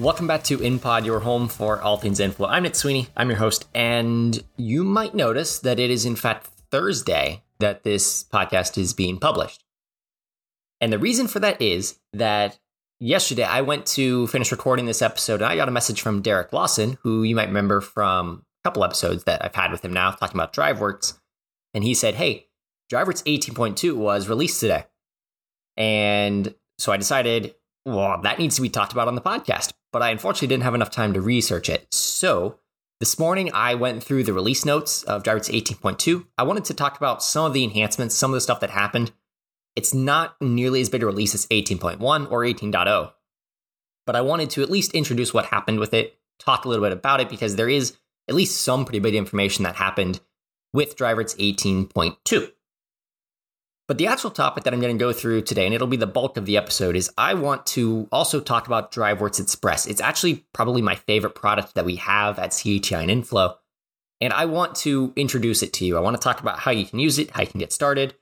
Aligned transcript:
Welcome 0.00 0.26
back 0.26 0.44
to 0.44 0.56
InPod, 0.56 1.04
your 1.04 1.20
home 1.20 1.46
for 1.46 1.78
all 1.82 1.98
things 1.98 2.20
inflow. 2.20 2.48
I'm 2.48 2.62
Nick 2.62 2.74
Sweeney. 2.74 3.08
I'm 3.18 3.28
your 3.28 3.36
host, 3.36 3.68
and 3.74 4.42
you 4.56 4.82
might 4.82 5.14
notice 5.14 5.58
that 5.58 5.78
it 5.78 5.90
is 5.90 6.06
in 6.06 6.16
fact 6.16 6.48
Thursday 6.70 7.42
that 7.58 7.82
this 7.82 8.24
podcast 8.24 8.78
is 8.78 8.94
being 8.94 9.18
published. 9.18 9.62
And 10.80 10.90
the 10.90 10.98
reason 10.98 11.28
for 11.28 11.38
that 11.40 11.60
is 11.60 11.98
that 12.14 12.58
yesterday 12.98 13.44
I 13.44 13.60
went 13.60 13.84
to 13.88 14.26
finish 14.28 14.50
recording 14.50 14.86
this 14.86 15.02
episode, 15.02 15.42
and 15.42 15.52
I 15.52 15.56
got 15.56 15.68
a 15.68 15.70
message 15.70 16.00
from 16.00 16.22
Derek 16.22 16.50
Lawson, 16.50 16.96
who 17.02 17.22
you 17.22 17.36
might 17.36 17.48
remember 17.48 17.82
from 17.82 18.46
a 18.64 18.68
couple 18.68 18.84
episodes 18.84 19.24
that 19.24 19.44
I've 19.44 19.54
had 19.54 19.70
with 19.70 19.84
him 19.84 19.92
now, 19.92 20.12
talking 20.12 20.40
about 20.40 20.54
DriveWorks. 20.54 21.18
And 21.74 21.84
he 21.84 21.92
said, 21.92 22.14
Hey, 22.14 22.46
DriveWorks 22.90 23.22
18.2 23.24 23.94
was 23.96 24.30
released 24.30 24.60
today. 24.60 24.86
And 25.76 26.54
so 26.78 26.90
I 26.90 26.96
decided, 26.96 27.54
well, 27.84 28.18
that 28.22 28.38
needs 28.38 28.56
to 28.56 28.62
be 28.62 28.70
talked 28.70 28.94
about 28.94 29.06
on 29.06 29.14
the 29.14 29.20
podcast. 29.20 29.74
But 29.92 30.02
I 30.02 30.10
unfortunately 30.10 30.48
didn't 30.48 30.62
have 30.64 30.74
enough 30.74 30.90
time 30.90 31.12
to 31.14 31.20
research 31.20 31.68
it. 31.68 31.92
So 31.92 32.58
this 33.00 33.18
morning 33.18 33.50
I 33.52 33.74
went 33.74 34.04
through 34.04 34.24
the 34.24 34.32
release 34.32 34.64
notes 34.64 35.02
of 35.04 35.22
DriveWorks 35.22 35.52
18.2. 35.52 36.26
I 36.38 36.42
wanted 36.42 36.64
to 36.66 36.74
talk 36.74 36.96
about 36.96 37.22
some 37.22 37.46
of 37.46 37.52
the 37.52 37.64
enhancements, 37.64 38.14
some 38.14 38.30
of 38.30 38.34
the 38.34 38.40
stuff 38.40 38.60
that 38.60 38.70
happened. 38.70 39.12
It's 39.74 39.94
not 39.94 40.36
nearly 40.40 40.80
as 40.80 40.88
big 40.88 41.02
a 41.02 41.06
release 41.06 41.34
as 41.34 41.46
18.1 41.46 42.30
or 42.30 42.40
18.0, 42.40 43.12
but 44.04 44.16
I 44.16 44.20
wanted 44.20 44.50
to 44.50 44.62
at 44.62 44.70
least 44.70 44.92
introduce 44.94 45.32
what 45.32 45.46
happened 45.46 45.78
with 45.78 45.94
it, 45.94 46.18
talk 46.38 46.64
a 46.64 46.68
little 46.68 46.84
bit 46.84 46.92
about 46.92 47.20
it, 47.20 47.28
because 47.28 47.56
there 47.56 47.68
is 47.68 47.96
at 48.28 48.34
least 48.34 48.60
some 48.60 48.84
pretty 48.84 48.98
big 48.98 49.14
information 49.14 49.62
that 49.64 49.76
happened 49.76 50.20
with 50.72 50.96
DriveWorks 50.96 51.36
18.2. 51.38 52.52
But 53.90 53.98
the 53.98 54.06
actual 54.06 54.30
topic 54.30 54.62
that 54.62 54.72
I'm 54.72 54.78
going 54.80 54.96
to 54.96 55.04
go 55.04 55.12
through 55.12 55.42
today, 55.42 55.66
and 55.66 55.74
it'll 55.74 55.88
be 55.88 55.96
the 55.96 56.06
bulk 56.06 56.36
of 56.36 56.46
the 56.46 56.56
episode, 56.56 56.94
is 56.94 57.10
I 57.18 57.34
want 57.34 57.66
to 57.74 58.06
also 58.12 58.38
talk 58.38 58.68
about 58.68 58.92
DriveWorks 58.92 59.40
Express. 59.40 59.84
It's 59.84 60.00
actually 60.00 60.46
probably 60.52 60.80
my 60.80 60.94
favorite 60.94 61.34
product 61.34 61.74
that 61.74 61.84
we 61.84 61.96
have 61.96 62.38
at 62.38 62.52
CHI 62.52 63.00
and 63.00 63.10
Inflow. 63.10 63.56
And 64.20 64.32
I 64.32 64.44
want 64.44 64.76
to 64.76 65.12
introduce 65.16 65.64
it 65.64 65.72
to 65.72 65.84
you. 65.84 65.96
I 65.96 66.02
want 66.02 66.14
to 66.14 66.22
talk 66.22 66.38
about 66.38 66.60
how 66.60 66.70
you 66.70 66.86
can 66.86 67.00
use 67.00 67.18
it, 67.18 67.32
how 67.32 67.40
you 67.40 67.48
can 67.48 67.58
get 67.58 67.72
started, 67.72 68.14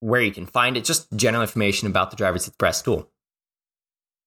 where 0.00 0.20
you 0.20 0.30
can 0.30 0.44
find 0.44 0.76
it, 0.76 0.84
just 0.84 1.10
general 1.16 1.40
information 1.40 1.88
about 1.88 2.10
the 2.10 2.16
DriveWorks 2.18 2.48
Express 2.48 2.82
tool. 2.82 3.08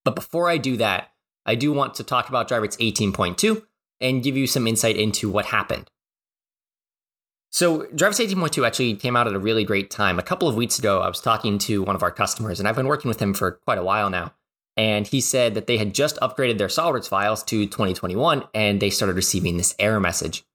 But 0.03 0.15
before 0.15 0.49
I 0.49 0.57
do 0.57 0.77
that, 0.77 1.11
I 1.45 1.53
do 1.53 1.71
want 1.71 1.93
to 1.93 2.03
talk 2.03 2.27
about 2.27 2.49
DriveWorks 2.49 2.79
18.2 2.79 3.61
and 3.99 4.23
give 4.23 4.35
you 4.35 4.47
some 4.47 4.65
insight 4.65 4.97
into 4.97 5.29
what 5.29 5.45
happened. 5.45 5.91
So, 7.53 7.83
DriveWorks 7.87 8.33
18.2 8.33 8.65
actually 8.65 8.95
came 8.95 9.17
out 9.17 9.27
at 9.27 9.33
a 9.33 9.39
really 9.39 9.65
great 9.65 9.91
time. 9.91 10.17
A 10.17 10.23
couple 10.23 10.47
of 10.47 10.55
weeks 10.55 10.79
ago, 10.79 11.01
I 11.01 11.09
was 11.09 11.19
talking 11.19 11.57
to 11.59 11.83
one 11.83 11.95
of 11.95 12.03
our 12.03 12.11
customers, 12.11 12.59
and 12.59 12.67
I've 12.67 12.77
been 12.77 12.87
working 12.87 13.09
with 13.09 13.21
him 13.21 13.33
for 13.33 13.51
quite 13.51 13.77
a 13.77 13.83
while 13.83 14.09
now. 14.09 14.33
And 14.77 15.05
he 15.05 15.19
said 15.21 15.53
that 15.55 15.67
they 15.67 15.77
had 15.77 15.93
just 15.93 16.17
upgraded 16.21 16.57
their 16.57 16.67
SolidWorks 16.67 17.09
files 17.09 17.43
to 17.43 17.65
2021 17.65 18.45
and 18.53 18.81
they 18.81 18.89
started 18.89 19.15
receiving 19.15 19.57
this 19.57 19.75
error 19.79 19.99
message. 19.99 20.45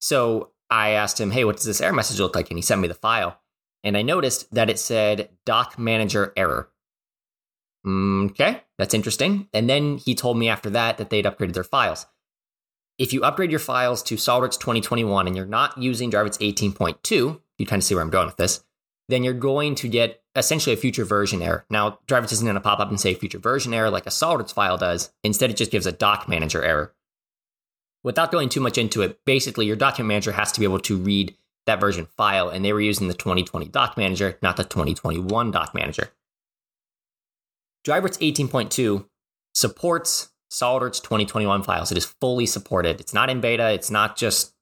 So 0.00 0.50
I 0.68 0.90
asked 0.90 1.20
him, 1.20 1.30
Hey, 1.30 1.44
what 1.44 1.56
does 1.56 1.64
this 1.64 1.80
error 1.80 1.92
message 1.92 2.20
look 2.20 2.36
like? 2.36 2.50
And 2.50 2.58
he 2.58 2.62
sent 2.62 2.80
me 2.80 2.88
the 2.88 2.94
file. 2.94 3.40
And 3.82 3.96
I 3.96 4.02
noticed 4.02 4.52
that 4.54 4.70
it 4.70 4.78
said 4.78 5.30
doc 5.44 5.78
manager 5.78 6.32
error. 6.36 6.70
Mm, 7.84 8.30
okay, 8.30 8.62
that's 8.78 8.94
interesting. 8.94 9.48
And 9.52 9.68
then 9.68 9.96
he 9.96 10.14
told 10.14 10.38
me 10.38 10.48
after 10.48 10.70
that 10.70 10.98
that 10.98 11.10
they'd 11.10 11.24
upgraded 11.24 11.54
their 11.54 11.64
files. 11.64 12.06
If 12.98 13.12
you 13.12 13.22
upgrade 13.22 13.50
your 13.50 13.60
files 13.60 14.02
to 14.04 14.16
SolidWorks 14.16 14.58
2021 14.58 15.26
and 15.26 15.36
you're 15.36 15.46
not 15.46 15.78
using 15.78 16.10
DriveWorks 16.10 16.38
18.2, 16.38 17.40
you 17.58 17.66
kind 17.66 17.80
of 17.80 17.84
see 17.84 17.94
where 17.94 18.02
I'm 18.02 18.10
going 18.10 18.26
with 18.26 18.36
this, 18.36 18.64
then 19.08 19.24
you're 19.24 19.34
going 19.34 19.74
to 19.76 19.88
get 19.88 20.22
essentially 20.36 20.74
a 20.74 20.78
future 20.78 21.04
version 21.04 21.42
error. 21.42 21.64
Now, 21.70 21.98
DriveWorks 22.06 22.32
isn't 22.32 22.46
going 22.46 22.54
to 22.54 22.60
pop 22.60 22.80
up 22.80 22.90
and 22.90 23.00
say 23.00 23.14
future 23.14 23.38
version 23.38 23.74
error 23.74 23.90
like 23.90 24.06
a 24.06 24.10
SolidWorks 24.10 24.52
file 24.52 24.76
does. 24.76 25.12
Instead, 25.24 25.50
it 25.50 25.56
just 25.56 25.70
gives 25.70 25.86
a 25.86 25.92
doc 25.92 26.28
manager 26.28 26.62
error. 26.62 26.94
Without 28.04 28.32
going 28.32 28.48
too 28.48 28.60
much 28.60 28.78
into 28.78 29.02
it, 29.02 29.24
basically 29.24 29.66
your 29.66 29.76
document 29.76 30.08
manager 30.08 30.32
has 30.32 30.52
to 30.52 30.60
be 30.60 30.66
able 30.66 30.80
to 30.80 30.96
read 30.96 31.36
that 31.66 31.80
version 31.80 32.06
file, 32.16 32.48
and 32.48 32.64
they 32.64 32.72
were 32.72 32.80
using 32.80 33.08
the 33.08 33.14
2020 33.14 33.66
doc 33.68 33.96
manager, 33.96 34.38
not 34.42 34.56
the 34.56 34.64
2021 34.64 35.50
doc 35.50 35.74
manager. 35.74 36.10
DriveWorks 37.86 38.18
18.2 38.18 39.06
supports 39.54 40.31
SolidWorks 40.52 41.02
2021 41.02 41.62
files. 41.62 41.90
It 41.90 41.98
is 41.98 42.04
fully 42.04 42.44
supported. 42.44 43.00
It's 43.00 43.14
not 43.14 43.30
in 43.30 43.40
beta. 43.40 43.72
It's 43.72 43.90
not 43.90 44.16
just 44.16 44.52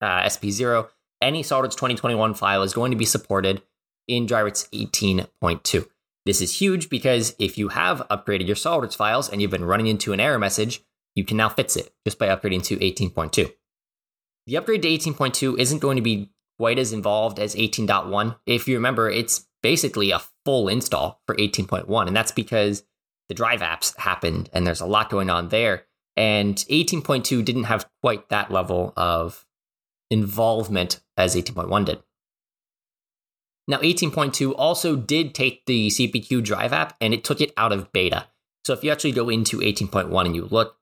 uh, 0.00 0.22
SP0. 0.22 0.88
Any 1.22 1.42
SolidWorks 1.42 1.72
2021 1.72 2.34
file 2.34 2.62
is 2.62 2.74
going 2.74 2.90
to 2.90 2.96
be 2.96 3.06
supported 3.06 3.62
in 4.06 4.26
DriveWorks 4.26 4.68
18.2. 4.70 5.86
This 6.26 6.42
is 6.42 6.60
huge 6.60 6.90
because 6.90 7.34
if 7.38 7.56
you 7.56 7.68
have 7.68 8.06
upgraded 8.10 8.46
your 8.46 8.56
SolidWorks 8.56 8.96
files 8.96 9.30
and 9.30 9.40
you've 9.40 9.50
been 9.50 9.64
running 9.64 9.86
into 9.86 10.12
an 10.12 10.20
error 10.20 10.38
message, 10.38 10.82
you 11.14 11.24
can 11.24 11.38
now 11.38 11.48
fix 11.48 11.74
it 11.74 11.92
just 12.04 12.18
by 12.18 12.26
upgrading 12.26 12.64
to 12.64 12.76
18.2. 12.76 13.50
The 14.46 14.56
upgrade 14.58 14.82
to 14.82 14.88
18.2 14.88 15.58
isn't 15.58 15.78
going 15.78 15.96
to 15.96 16.02
be 16.02 16.30
quite 16.58 16.78
as 16.78 16.92
involved 16.92 17.38
as 17.38 17.54
18.1. 17.54 18.36
If 18.46 18.68
you 18.68 18.74
remember, 18.74 19.08
it's 19.08 19.46
basically 19.62 20.10
a 20.10 20.22
full 20.44 20.68
install 20.68 21.22
for 21.26 21.34
18.1, 21.36 22.06
and 22.06 22.14
that's 22.14 22.32
because 22.32 22.84
the 23.28 23.34
drive 23.34 23.60
apps 23.60 23.96
happened 23.98 24.50
and 24.52 24.66
there's 24.66 24.80
a 24.80 24.86
lot 24.86 25.10
going 25.10 25.30
on 25.30 25.48
there. 25.48 25.84
And 26.16 26.56
18.2 26.56 27.44
didn't 27.44 27.64
have 27.64 27.88
quite 28.00 28.28
that 28.28 28.50
level 28.50 28.92
of 28.96 29.44
involvement 30.10 31.00
as 31.16 31.34
18.1 31.34 31.84
did. 31.86 32.02
Now, 33.66 33.78
18.2 33.78 34.54
also 34.56 34.94
did 34.94 35.34
take 35.34 35.64
the 35.66 35.88
CPQ 35.88 36.44
drive 36.44 36.72
app 36.72 36.94
and 37.00 37.14
it 37.14 37.24
took 37.24 37.40
it 37.40 37.52
out 37.56 37.72
of 37.72 37.92
beta. 37.92 38.26
So 38.64 38.72
if 38.72 38.84
you 38.84 38.90
actually 38.90 39.12
go 39.12 39.28
into 39.28 39.58
18.1 39.58 40.26
and 40.26 40.36
you 40.36 40.46
look, 40.50 40.76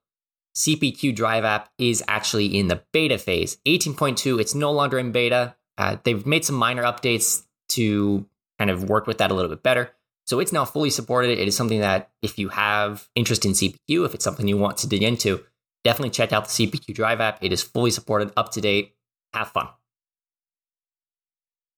CPQ 0.55 1.15
drive 1.15 1.45
app 1.45 1.69
is 1.77 2.03
actually 2.07 2.57
in 2.57 2.67
the 2.67 2.83
beta 2.91 3.17
phase. 3.17 3.57
18.2, 3.65 4.39
it's 4.39 4.53
no 4.53 4.71
longer 4.71 4.99
in 4.99 5.11
beta. 5.11 5.55
Uh, 5.77 5.97
they've 6.03 6.25
made 6.25 6.45
some 6.45 6.55
minor 6.55 6.83
updates 6.83 7.43
to 7.69 8.25
kind 8.59 8.69
of 8.69 8.89
work 8.89 9.07
with 9.07 9.17
that 9.17 9.31
a 9.31 9.33
little 9.33 9.49
bit 9.49 9.63
better. 9.63 9.91
So 10.25 10.39
it's 10.39 10.53
now 10.53 10.65
fully 10.65 10.89
supported. 10.89 11.37
It 11.37 11.47
is 11.47 11.55
something 11.55 11.81
that 11.81 12.11
if 12.21 12.39
you 12.39 12.49
have 12.49 13.09
interest 13.15 13.45
in 13.45 13.51
CPQ, 13.51 14.05
if 14.05 14.13
it's 14.13 14.23
something 14.23 14.47
you 14.47 14.57
want 14.57 14.77
to 14.77 14.87
dig 14.87 15.03
into, 15.03 15.43
definitely 15.83 16.11
check 16.11 16.31
out 16.31 16.47
the 16.47 16.67
CPQ 16.67 16.93
Drive 16.93 17.19
app. 17.19 17.43
It 17.43 17.51
is 17.51 17.61
fully 17.61 17.91
supported, 17.91 18.31
up 18.37 18.51
to 18.53 18.61
date. 18.61 18.95
Have 19.33 19.49
fun. 19.49 19.67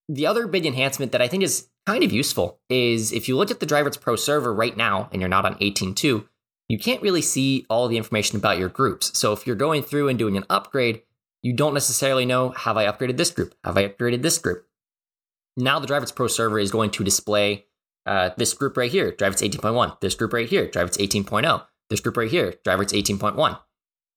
The 0.07 0.27
other 0.27 0.45
big 0.45 0.65
enhancement 0.65 1.11
that 1.13 1.21
I 1.21 1.27
think 1.27 1.43
is 1.43 1.67
kind 1.87 2.03
of 2.03 2.11
useful 2.11 2.59
is 2.69 3.11
if 3.11 3.27
you 3.27 3.35
look 3.35 3.49
at 3.49 3.59
the 3.59 3.65
DriveWorks 3.65 3.99
Pro 3.99 4.15
server 4.15 4.53
right 4.53 4.75
now 4.75 5.09
and 5.11 5.21
you're 5.21 5.29
not 5.29 5.45
on 5.45 5.55
18.2, 5.55 6.27
you 6.67 6.79
can't 6.79 7.01
really 7.01 7.21
see 7.21 7.65
all 7.69 7.87
the 7.87 7.97
information 7.97 8.37
about 8.37 8.57
your 8.57 8.69
groups. 8.69 9.17
So 9.17 9.33
if 9.33 9.47
you're 9.47 9.55
going 9.55 9.83
through 9.83 10.09
and 10.09 10.19
doing 10.19 10.37
an 10.37 10.45
upgrade, 10.49 11.01
you 11.41 11.53
don't 11.53 11.73
necessarily 11.73 12.25
know 12.25 12.49
have 12.49 12.77
I 12.77 12.85
upgraded 12.85 13.17
this 13.17 13.31
group? 13.31 13.55
Have 13.63 13.77
I 13.77 13.87
upgraded 13.87 14.21
this 14.21 14.37
group? 14.37 14.67
Now 15.57 15.79
the 15.79 15.87
DriveWorks 15.87 16.15
Pro 16.15 16.27
server 16.27 16.59
is 16.59 16.71
going 16.71 16.91
to 16.91 17.03
display 17.03 17.65
uh, 18.05 18.31
this 18.37 18.53
group 18.53 18.77
right 18.77 18.91
here, 18.91 19.11
DriveWorks 19.11 19.49
18.1. 19.51 19.99
This 19.99 20.15
group 20.15 20.33
right 20.33 20.47
here, 20.47 20.67
DriveWorks 20.67 20.97
18.0. 20.97 21.65
This 21.89 21.99
group 21.99 22.17
right 22.17 22.29
here, 22.29 22.53
DriveWorks 22.63 23.17
18.1. 23.17 23.59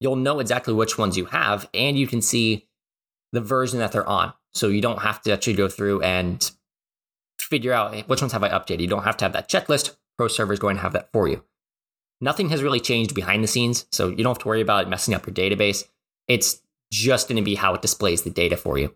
You'll 0.00 0.16
know 0.16 0.40
exactly 0.40 0.74
which 0.74 0.98
ones 0.98 1.16
you 1.16 1.26
have, 1.26 1.68
and 1.74 1.98
you 1.98 2.06
can 2.06 2.22
see 2.22 2.68
the 3.32 3.40
version 3.40 3.78
that 3.78 3.92
they're 3.92 4.08
on. 4.08 4.32
So 4.54 4.68
you 4.68 4.80
don't 4.80 5.02
have 5.02 5.22
to 5.22 5.32
actually 5.32 5.54
go 5.54 5.68
through 5.68 6.02
and 6.02 6.50
figure 7.40 7.72
out 7.72 8.08
which 8.08 8.20
ones 8.20 8.32
have 8.32 8.42
I 8.42 8.48
updated. 8.50 8.80
You 8.80 8.86
don't 8.88 9.04
have 9.04 9.16
to 9.18 9.24
have 9.24 9.32
that 9.32 9.48
checklist. 9.48 9.96
Pro 10.16 10.28
Server 10.28 10.52
is 10.52 10.58
going 10.58 10.76
to 10.76 10.82
have 10.82 10.92
that 10.92 11.12
for 11.12 11.28
you. 11.28 11.44
Nothing 12.20 12.48
has 12.50 12.62
really 12.62 12.80
changed 12.80 13.14
behind 13.14 13.44
the 13.44 13.48
scenes, 13.48 13.86
so 13.92 14.08
you 14.08 14.16
don't 14.16 14.34
have 14.34 14.42
to 14.42 14.48
worry 14.48 14.60
about 14.60 14.88
messing 14.88 15.14
up 15.14 15.26
your 15.26 15.34
database. 15.34 15.84
It's 16.26 16.60
just 16.90 17.28
going 17.28 17.36
to 17.36 17.42
be 17.42 17.54
how 17.54 17.74
it 17.74 17.82
displays 17.82 18.22
the 18.22 18.30
data 18.30 18.56
for 18.56 18.78
you 18.78 18.94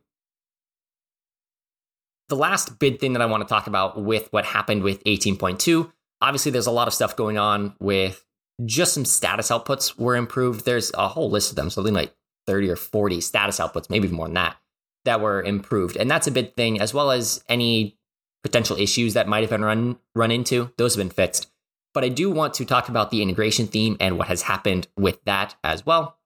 the 2.32 2.36
last 2.36 2.78
big 2.78 2.98
thing 2.98 3.12
that 3.12 3.20
I 3.20 3.26
want 3.26 3.46
to 3.46 3.48
talk 3.48 3.66
about 3.66 4.02
with 4.02 4.32
what 4.32 4.46
happened 4.46 4.82
with 4.82 5.04
18.2, 5.04 5.92
obviously 6.22 6.50
there's 6.50 6.66
a 6.66 6.70
lot 6.70 6.88
of 6.88 6.94
stuff 6.94 7.14
going 7.14 7.36
on 7.36 7.74
with 7.78 8.24
just 8.64 8.94
some 8.94 9.04
status 9.04 9.50
outputs 9.50 9.98
were 9.98 10.16
improved. 10.16 10.64
There's 10.64 10.90
a 10.94 11.08
whole 11.08 11.28
list 11.28 11.50
of 11.50 11.56
them, 11.56 11.68
something 11.68 11.92
like 11.92 12.14
30 12.46 12.70
or 12.70 12.76
40 12.76 13.20
status 13.20 13.60
outputs, 13.60 13.90
maybe 13.90 14.08
more 14.08 14.28
than 14.28 14.34
that, 14.34 14.56
that 15.04 15.20
were 15.20 15.42
improved. 15.42 15.98
And 15.98 16.10
that's 16.10 16.26
a 16.26 16.30
big 16.30 16.54
thing, 16.54 16.80
as 16.80 16.94
well 16.94 17.10
as 17.10 17.44
any 17.50 17.98
potential 18.42 18.78
issues 18.78 19.12
that 19.12 19.28
might 19.28 19.42
have 19.42 19.50
been 19.50 19.62
run 19.62 19.98
run 20.14 20.30
into. 20.30 20.72
Those 20.78 20.94
have 20.94 21.06
been 21.06 21.14
fixed. 21.14 21.50
But 21.92 22.02
I 22.02 22.08
do 22.08 22.30
want 22.30 22.54
to 22.54 22.64
talk 22.64 22.88
about 22.88 23.10
the 23.10 23.20
integration 23.20 23.66
theme 23.66 23.98
and 24.00 24.16
what 24.16 24.28
has 24.28 24.40
happened 24.40 24.88
with 24.96 25.22
that 25.26 25.54
as 25.62 25.84
well. 25.84 26.16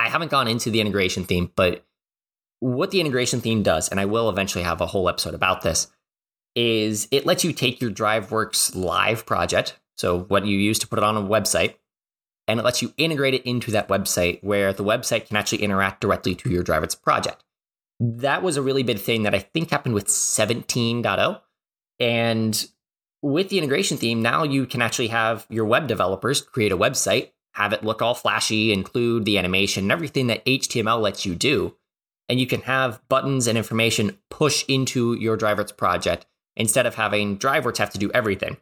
I 0.00 0.08
haven't 0.08 0.32
gone 0.32 0.48
into 0.48 0.68
the 0.68 0.80
integration 0.80 1.22
theme, 1.22 1.52
but 1.54 1.86
what 2.60 2.90
the 2.90 3.00
integration 3.00 3.40
theme 3.40 3.62
does, 3.62 3.88
and 3.88 4.00
I 4.00 4.04
will 4.04 4.28
eventually 4.28 4.64
have 4.64 4.80
a 4.80 4.86
whole 4.86 5.08
episode 5.08 5.34
about 5.34 5.62
this, 5.62 5.88
is 6.54 7.08
it 7.10 7.26
lets 7.26 7.44
you 7.44 7.52
take 7.52 7.80
your 7.80 7.90
DriveWorks 7.90 8.74
live 8.74 9.26
project, 9.26 9.78
so 9.96 10.20
what 10.20 10.46
you 10.46 10.58
use 10.58 10.78
to 10.80 10.88
put 10.88 10.98
it 10.98 11.04
on 11.04 11.16
a 11.16 11.22
website, 11.22 11.74
and 12.48 12.60
it 12.60 12.62
lets 12.62 12.80
you 12.82 12.94
integrate 12.96 13.34
it 13.34 13.44
into 13.44 13.70
that 13.72 13.88
website 13.88 14.42
where 14.42 14.72
the 14.72 14.84
website 14.84 15.26
can 15.26 15.36
actually 15.36 15.62
interact 15.62 16.00
directly 16.00 16.34
to 16.34 16.50
your 16.50 16.62
DriveWorks 16.62 17.00
project. 17.02 17.42
That 17.98 18.42
was 18.42 18.56
a 18.56 18.62
really 18.62 18.82
big 18.82 18.98
thing 18.98 19.22
that 19.22 19.34
I 19.34 19.38
think 19.38 19.70
happened 19.70 19.94
with 19.94 20.06
17.0. 20.06 21.40
And 21.98 22.66
with 23.22 23.48
the 23.48 23.58
integration 23.58 23.96
theme, 23.96 24.20
now 24.20 24.42
you 24.44 24.66
can 24.66 24.82
actually 24.82 25.08
have 25.08 25.46
your 25.48 25.64
web 25.64 25.86
developers 25.86 26.42
create 26.42 26.72
a 26.72 26.76
website, 26.76 27.30
have 27.52 27.72
it 27.72 27.82
look 27.82 28.02
all 28.02 28.14
flashy, 28.14 28.72
include 28.72 29.24
the 29.24 29.38
animation 29.38 29.84
and 29.84 29.92
everything 29.92 30.26
that 30.26 30.44
HTML 30.44 31.00
lets 31.00 31.24
you 31.24 31.34
do. 31.34 31.74
And 32.28 32.40
you 32.40 32.46
can 32.46 32.62
have 32.62 33.00
buttons 33.08 33.46
and 33.46 33.56
information 33.56 34.18
push 34.30 34.64
into 34.68 35.14
your 35.14 35.36
DriveWorks 35.36 35.76
project 35.76 36.26
instead 36.56 36.86
of 36.86 36.96
having 36.96 37.38
DriveWorks 37.38 37.78
have 37.78 37.90
to 37.90 37.98
do 37.98 38.10
everything. 38.12 38.56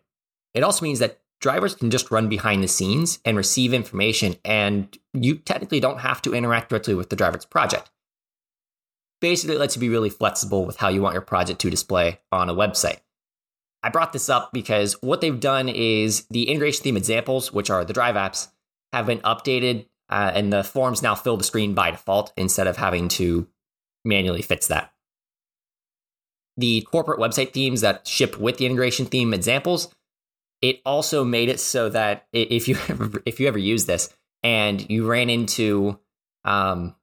It 0.53 0.63
also 0.63 0.85
means 0.85 0.99
that 0.99 1.21
DriveWorks 1.43 1.79
can 1.79 1.91
just 1.91 2.11
run 2.11 2.29
behind 2.29 2.63
the 2.63 2.69
scenes 2.69 3.19
and 3.25 3.37
receive 3.37 3.75
information, 3.75 4.37
and 4.45 4.97
you 5.13 5.37
technically 5.37 5.81
don't 5.81 6.01
have 6.01 6.23
to 6.23 6.35
interact 6.35 6.71
directly 6.71 6.95
with 6.95 7.11
the 7.11 7.17
DriveWorks 7.17 7.49
project. 7.49 7.91
Basically, 9.21 9.57
it 9.57 9.59
lets 9.59 9.77
you 9.77 9.81
be 9.81 9.89
really 9.89 10.11
flexible 10.11 10.67
with 10.67 10.77
how 10.77 10.89
you 10.89 11.03
want 11.03 11.15
your 11.15 11.23
project 11.23 11.61
to 11.61 11.71
display 11.71 12.21
on 12.31 12.51
a 12.51 12.55
website. 12.55 13.01
I 13.83 13.91
brought 13.91 14.13
this 14.13 14.31
up 14.31 14.53
because 14.53 14.95
what 15.03 15.21
they've 15.21 15.39
done 15.39 15.69
is 15.69 16.27
the 16.31 16.49
integration 16.49 16.83
theme 16.83 16.97
examples, 16.97 17.53
which 17.53 17.69
are 17.69 17.85
the 17.85 17.93
Drive 17.93 18.15
apps, 18.15 18.49
have 18.93 19.07
been 19.07 19.21
updated, 19.21 19.87
uh, 20.09 20.33
and 20.35 20.53
the 20.53 20.65
forms 20.65 21.03
now 21.03 21.15
fill 21.15 21.37
the 21.37 21.45
screen 21.45 21.75
by 21.75 21.91
default 21.91 22.33
instead 22.37 22.67
of 22.67 22.79
having 22.79 23.09
to 23.09 23.47
manually 24.05 24.43
fits 24.43 24.67
that. 24.69 24.93
The 26.57 26.83
corporate 26.83 27.19
website 27.19 27.53
themes 27.53 27.81
that 27.81 28.07
ship 28.07 28.39
with 28.39 28.59
the 28.59 28.67
integration 28.67 29.07
theme 29.07 29.35
examples, 29.35 29.93
it 30.63 30.81
also 30.87 31.25
made 31.25 31.49
it 31.49 31.61
so 31.61 31.89
that 31.89 32.27
if 32.33 32.69
you 32.69 32.77
ever, 32.89 33.23
if 33.27 33.41
you 33.41 33.49
ever 33.49 33.59
use 33.59 33.87
this 33.87 34.15
and 34.43 34.89
you 34.91 35.07
ran 35.07 35.31
into 35.31 35.99
um, 36.45 36.95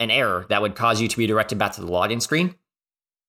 an 0.00 0.10
error 0.10 0.46
that 0.48 0.62
would 0.62 0.74
cause 0.74 1.00
you 1.00 1.08
to 1.08 1.16
be 1.16 1.26
directed 1.26 1.58
back 1.58 1.72
to 1.72 1.80
the 1.80 1.86
login 1.86 2.22
screen, 2.22 2.54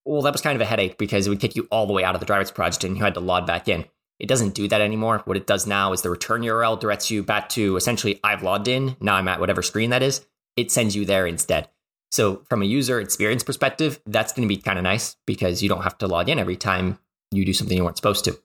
well, 0.06 0.22
that 0.22 0.32
was 0.32 0.42
kind 0.42 0.56
of 0.56 0.62
a 0.62 0.66
headache 0.66 0.98
because 0.98 1.28
it 1.28 1.30
would 1.30 1.42
kick 1.42 1.56
you 1.56 1.68
all 1.70 1.86
the 1.86 1.94
way 1.94 2.04
out 2.04 2.16
of 2.16 2.22
the 2.22 2.26
DriveWorks 2.26 2.54
project 2.54 2.86
and 2.86 2.96
you 2.96 3.04
had 3.04 3.14
to 3.16 3.20
log 3.20 3.46
back 3.46 3.68
in. 3.68 3.86
It 4.20 4.28
doesn't 4.28 4.56
do 4.56 4.68
that 4.70 4.82
anymore. 4.82 5.22
What 5.26 5.38
it 5.38 5.46
does 5.46 5.68
now 5.68 5.92
is 5.94 6.02
the 6.02 6.10
return 6.10 6.42
URL 6.42 6.80
directs 6.80 7.12
you 7.12 7.24
back 7.24 7.50
to 7.50 7.76
essentially 7.76 8.20
I've 8.24 8.42
logged 8.42 8.68
in. 8.68 8.96
Now 9.00 9.16
I'm 9.16 9.28
at 9.28 9.40
whatever 9.40 9.62
screen 9.62 9.92
that 9.92 10.02
is. 10.02 10.26
It 10.56 10.72
sends 10.72 10.96
you 10.96 11.06
there 11.06 11.28
instead. 11.28 11.70
So 12.12 12.44
from 12.50 12.62
a 12.62 12.66
user 12.66 13.00
experience 13.00 13.44
perspective, 13.44 14.00
that's 14.06 14.34
going 14.34 14.48
to 14.48 14.54
be 14.54 14.62
kind 14.62 14.78
of 14.78 14.84
nice 14.84 15.16
because 15.26 15.62
you 15.62 15.70
don't 15.70 15.84
have 15.84 15.98
to 16.00 16.08
log 16.08 16.30
in 16.30 16.40
every 16.40 16.56
time 16.56 17.00
you 17.32 17.46
do 17.46 17.54
something 17.54 17.78
you 17.78 17.84
weren't 17.84 17.98
supposed 17.98 18.26
to. 18.26 18.40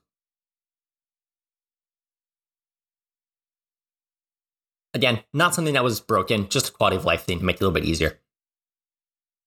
Again, 4.93 5.23
not 5.33 5.55
something 5.55 5.73
that 5.73 5.83
was 5.83 5.99
broken, 5.99 6.49
just 6.49 6.69
a 6.69 6.71
quality 6.71 6.97
of 6.97 7.05
life 7.05 7.23
thing 7.23 7.39
to 7.39 7.45
make 7.45 7.55
it 7.55 7.61
a 7.61 7.65
little 7.65 7.73
bit 7.73 7.85
easier. 7.85 8.19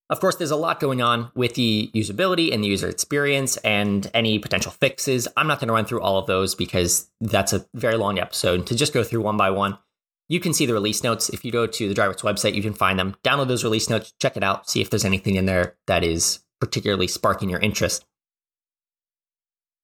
Of 0.09 0.21
course, 0.21 0.37
there's 0.37 0.53
a 0.53 0.57
lot 0.57 0.79
going 0.79 1.03
on 1.03 1.33
with 1.35 1.55
the 1.55 1.91
usability 1.95 2.53
and 2.55 2.63
the 2.63 2.69
user 2.69 2.89
experience 2.89 3.57
and 3.59 4.09
any 4.15 4.39
potential 4.39 4.71
fixes. 4.71 5.27
I'm 5.37 5.49
not 5.49 5.59
going 5.59 5.67
to 5.67 5.75
run 5.75 5.85
through 5.85 6.01
all 6.01 6.19
of 6.19 6.27
those 6.27 6.55
because 6.55 7.11
that's 7.21 7.53
a 7.53 7.67
very 7.75 7.97
long 7.97 8.19
episode. 8.19 8.67
To 8.69 8.77
just 8.77 8.93
go 8.93 9.03
through 9.03 9.23
one 9.23 9.37
by 9.37 9.51
one, 9.51 9.79
you 10.28 10.40
can 10.40 10.52
see 10.52 10.67
the 10.67 10.73
release 10.73 11.02
notes. 11.02 11.28
If 11.28 11.44
you 11.44 11.52
go 11.52 11.67
to 11.67 11.88
the 11.88 11.94
DriveWorks 11.94 12.23
website, 12.23 12.55
you 12.55 12.62
can 12.62 12.75
find 12.75 12.99
them. 12.99 13.17
Download 13.23 13.49
those 13.49 13.64
release 13.64 13.88
notes, 13.88 14.12
check 14.20 14.37
it 14.37 14.43
out, 14.43 14.69
see 14.69 14.81
if 14.81 14.90
there's 14.90 15.05
anything 15.05 15.37
in 15.37 15.46
there 15.46 15.76
that 15.87 16.05
is 16.05 16.40
particularly 16.61 17.06
sparking 17.06 17.49
your 17.49 17.61
interest. 17.61 18.05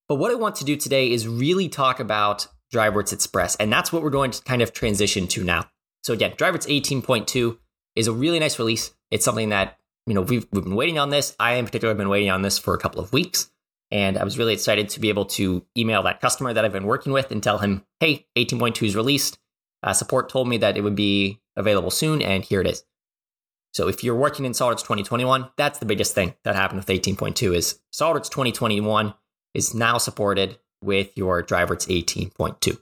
But 0.08 0.16
what 0.16 0.30
I 0.30 0.34
want 0.34 0.56
to 0.56 0.64
do 0.64 0.76
today 0.76 1.10
is 1.10 1.28
really 1.28 1.68
talk 1.68 2.00
about 2.00 2.46
DriveWorks 2.72 3.12
Express, 3.12 3.56
and 3.56 3.72
that's 3.72 3.92
what 3.92 4.02
we're 4.02 4.10
going 4.10 4.30
to 4.32 4.42
kind 4.42 4.62
of 4.62 4.72
transition 4.72 5.26
to 5.28 5.44
now. 5.44 5.66
So 6.02 6.12
again, 6.12 6.32
DriveWorks 6.32 6.66
18.2 7.02 7.58
is 7.94 8.08
a 8.08 8.12
really 8.12 8.38
nice 8.38 8.58
release. 8.58 8.92
It's 9.10 9.24
something 9.24 9.50
that 9.50 9.78
you 10.06 10.14
know, 10.14 10.22
we've, 10.22 10.46
we've 10.52 10.64
been 10.64 10.74
waiting 10.74 10.98
on 10.98 11.10
this. 11.10 11.36
I, 11.38 11.54
in 11.54 11.64
particular, 11.64 11.90
have 11.90 11.98
been 11.98 12.08
waiting 12.08 12.30
on 12.30 12.42
this 12.42 12.58
for 12.58 12.74
a 12.74 12.78
couple 12.78 13.00
of 13.00 13.12
weeks. 13.12 13.50
And 13.90 14.16
I 14.16 14.24
was 14.24 14.38
really 14.38 14.54
excited 14.54 14.88
to 14.90 15.00
be 15.00 15.10
able 15.10 15.26
to 15.26 15.64
email 15.76 16.02
that 16.04 16.20
customer 16.20 16.52
that 16.52 16.64
I've 16.64 16.72
been 16.72 16.86
working 16.86 17.12
with 17.12 17.30
and 17.30 17.42
tell 17.42 17.58
him, 17.58 17.84
hey, 18.00 18.26
18.2 18.36 18.86
is 18.86 18.96
released. 18.96 19.38
Uh, 19.82 19.92
support 19.92 20.28
told 20.28 20.48
me 20.48 20.56
that 20.58 20.76
it 20.76 20.82
would 20.82 20.94
be 20.94 21.40
available 21.56 21.90
soon, 21.90 22.22
and 22.22 22.44
here 22.44 22.60
it 22.60 22.66
is. 22.66 22.84
So 23.72 23.88
if 23.88 24.04
you're 24.04 24.14
working 24.14 24.44
in 24.44 24.52
SolidWorks 24.52 24.82
2021, 24.82 25.50
that's 25.56 25.78
the 25.78 25.86
biggest 25.86 26.14
thing 26.14 26.34
that 26.44 26.54
happened 26.54 26.80
with 26.80 26.88
18.2 26.88 27.54
is 27.54 27.80
SolidWorks 27.92 28.30
2021 28.30 29.14
is 29.54 29.74
now 29.74 29.98
supported 29.98 30.58
with 30.82 31.16
your 31.16 31.42
DriveWorks 31.42 31.88
18.2. 31.88 32.78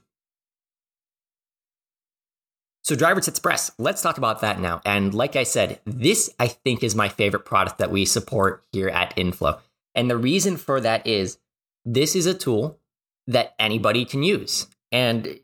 So 2.83 2.95
DriveWorks 2.95 3.27
Express, 3.27 3.71
let's 3.77 4.01
talk 4.01 4.17
about 4.17 4.41
that 4.41 4.59
now. 4.59 4.81
And 4.85 5.13
like 5.13 5.35
I 5.35 5.43
said, 5.43 5.79
this 5.85 6.29
I 6.39 6.47
think 6.47 6.83
is 6.83 6.95
my 6.95 7.09
favorite 7.09 7.45
product 7.45 7.77
that 7.77 7.91
we 7.91 8.05
support 8.05 8.65
here 8.71 8.89
at 8.89 9.13
Inflow. 9.17 9.59
And 9.95 10.09
the 10.09 10.17
reason 10.17 10.57
for 10.57 10.81
that 10.81 11.05
is 11.05 11.37
this 11.85 12.15
is 12.15 12.25
a 12.25 12.33
tool 12.33 12.79
that 13.27 13.55
anybody 13.59 14.03
can 14.03 14.23
use. 14.23 14.67
And 14.91 15.39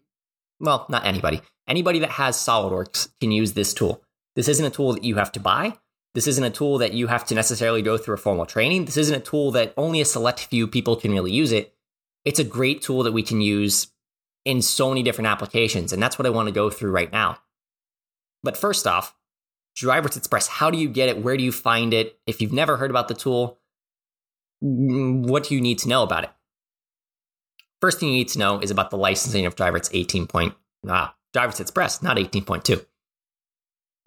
well, 0.59 0.85
not 0.89 1.05
anybody. 1.05 1.41
Anybody 1.67 1.99
that 1.99 2.11
has 2.11 2.37
SolidWorks 2.37 3.09
can 3.19 3.31
use 3.31 3.53
this 3.53 3.73
tool. 3.73 4.03
This 4.35 4.47
isn't 4.47 4.65
a 4.65 4.69
tool 4.69 4.93
that 4.93 5.03
you 5.03 5.15
have 5.15 5.31
to 5.33 5.39
buy. 5.39 5.73
This 6.13 6.27
isn't 6.27 6.43
a 6.43 6.49
tool 6.49 6.77
that 6.79 6.93
you 6.93 7.07
have 7.07 7.25
to 7.25 7.35
necessarily 7.35 7.81
go 7.81 7.97
through 7.97 8.15
a 8.15 8.17
formal 8.17 8.45
training. 8.45 8.85
This 8.85 8.97
isn't 8.97 9.15
a 9.15 9.19
tool 9.19 9.51
that 9.51 9.73
only 9.77 10.01
a 10.01 10.05
select 10.05 10.39
few 10.39 10.67
people 10.67 10.95
can 10.95 11.11
really 11.11 11.31
use 11.31 11.51
it. 11.51 11.75
It's 12.25 12.39
a 12.39 12.43
great 12.43 12.81
tool 12.81 13.03
that 13.03 13.11
we 13.11 13.23
can 13.23 13.41
use 13.41 13.87
in 14.45 14.61
so 14.61 14.89
many 14.89 15.03
different 15.03 15.27
applications. 15.27 15.93
And 15.93 16.01
that's 16.01 16.17
what 16.17 16.25
I 16.25 16.31
want 16.31 16.47
to 16.47 16.53
go 16.53 16.69
through 16.69 16.91
right 16.91 17.11
now. 17.11 17.39
But 18.43 18.57
first 18.57 18.87
off, 18.87 19.15
DriveWorks 19.77 20.17
Express, 20.17 20.47
how 20.47 20.71
do 20.71 20.77
you 20.77 20.89
get 20.89 21.09
it? 21.09 21.21
Where 21.21 21.37
do 21.37 21.43
you 21.43 21.51
find 21.51 21.93
it? 21.93 22.19
If 22.25 22.41
you've 22.41 22.53
never 22.53 22.77
heard 22.77 22.89
about 22.89 23.09
the 23.09 23.13
tool, 23.13 23.59
mm, 24.63 25.27
what 25.27 25.43
do 25.43 25.55
you 25.55 25.61
need 25.61 25.79
to 25.79 25.89
know 25.89 26.01
about 26.03 26.23
it? 26.23 26.31
First 27.81 27.99
thing 27.99 28.09
you 28.09 28.15
need 28.15 28.29
to 28.29 28.39
know 28.39 28.59
is 28.59 28.71
about 28.71 28.89
the 28.89 28.97
licensing 28.97 29.45
of 29.45 29.55
DriveWorks 29.55 29.89
18. 29.93 30.27
Point, 30.27 30.53
ah, 30.87 31.15
DriveWorks 31.35 31.59
Express, 31.59 32.01
not 32.01 32.17
18.2. 32.17 32.85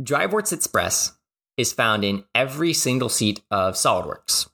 DriveWorks 0.02 0.52
Express 0.52 1.12
is 1.56 1.72
found 1.72 2.04
in 2.04 2.24
every 2.34 2.72
single 2.72 3.08
seat 3.08 3.42
of 3.50 3.74
SolidWorks. 3.74 4.48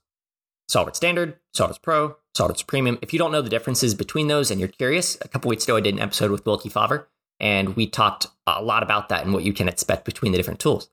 SolidWorks 0.71 0.97
Standard, 0.97 1.39
SolidWorks 1.57 1.83
Pro, 1.83 2.17
SolidWorks 2.37 2.67
Premium. 2.67 2.99
If 3.01 3.13
you 3.13 3.19
don't 3.19 3.33
know 3.33 3.41
the 3.41 3.49
differences 3.49 3.95
between 3.95 4.27
those 4.27 4.51
and 4.51 4.61
you're 4.61 4.69
curious, 4.69 5.17
a 5.23 5.29
couple 5.29 5.49
weeks 5.49 5.65
ago 5.65 5.77
I 5.77 5.81
did 5.81 5.95
an 5.95 6.01
episode 6.01 6.31
with 6.31 6.45
Wilkie 6.45 6.69
Favre, 6.69 7.09
and 7.41 7.77
we 7.77 7.87
talked 7.87 8.27
a 8.47 8.63
lot 8.63 8.83
about 8.83 9.09
that 9.09 9.25
and 9.25 9.33
what 9.33 9.45
you 9.45 9.53
can 9.53 9.69
expect 9.69 10.05
between 10.05 10.33
the 10.33 10.39
different 10.39 10.61
tools. 10.61 10.91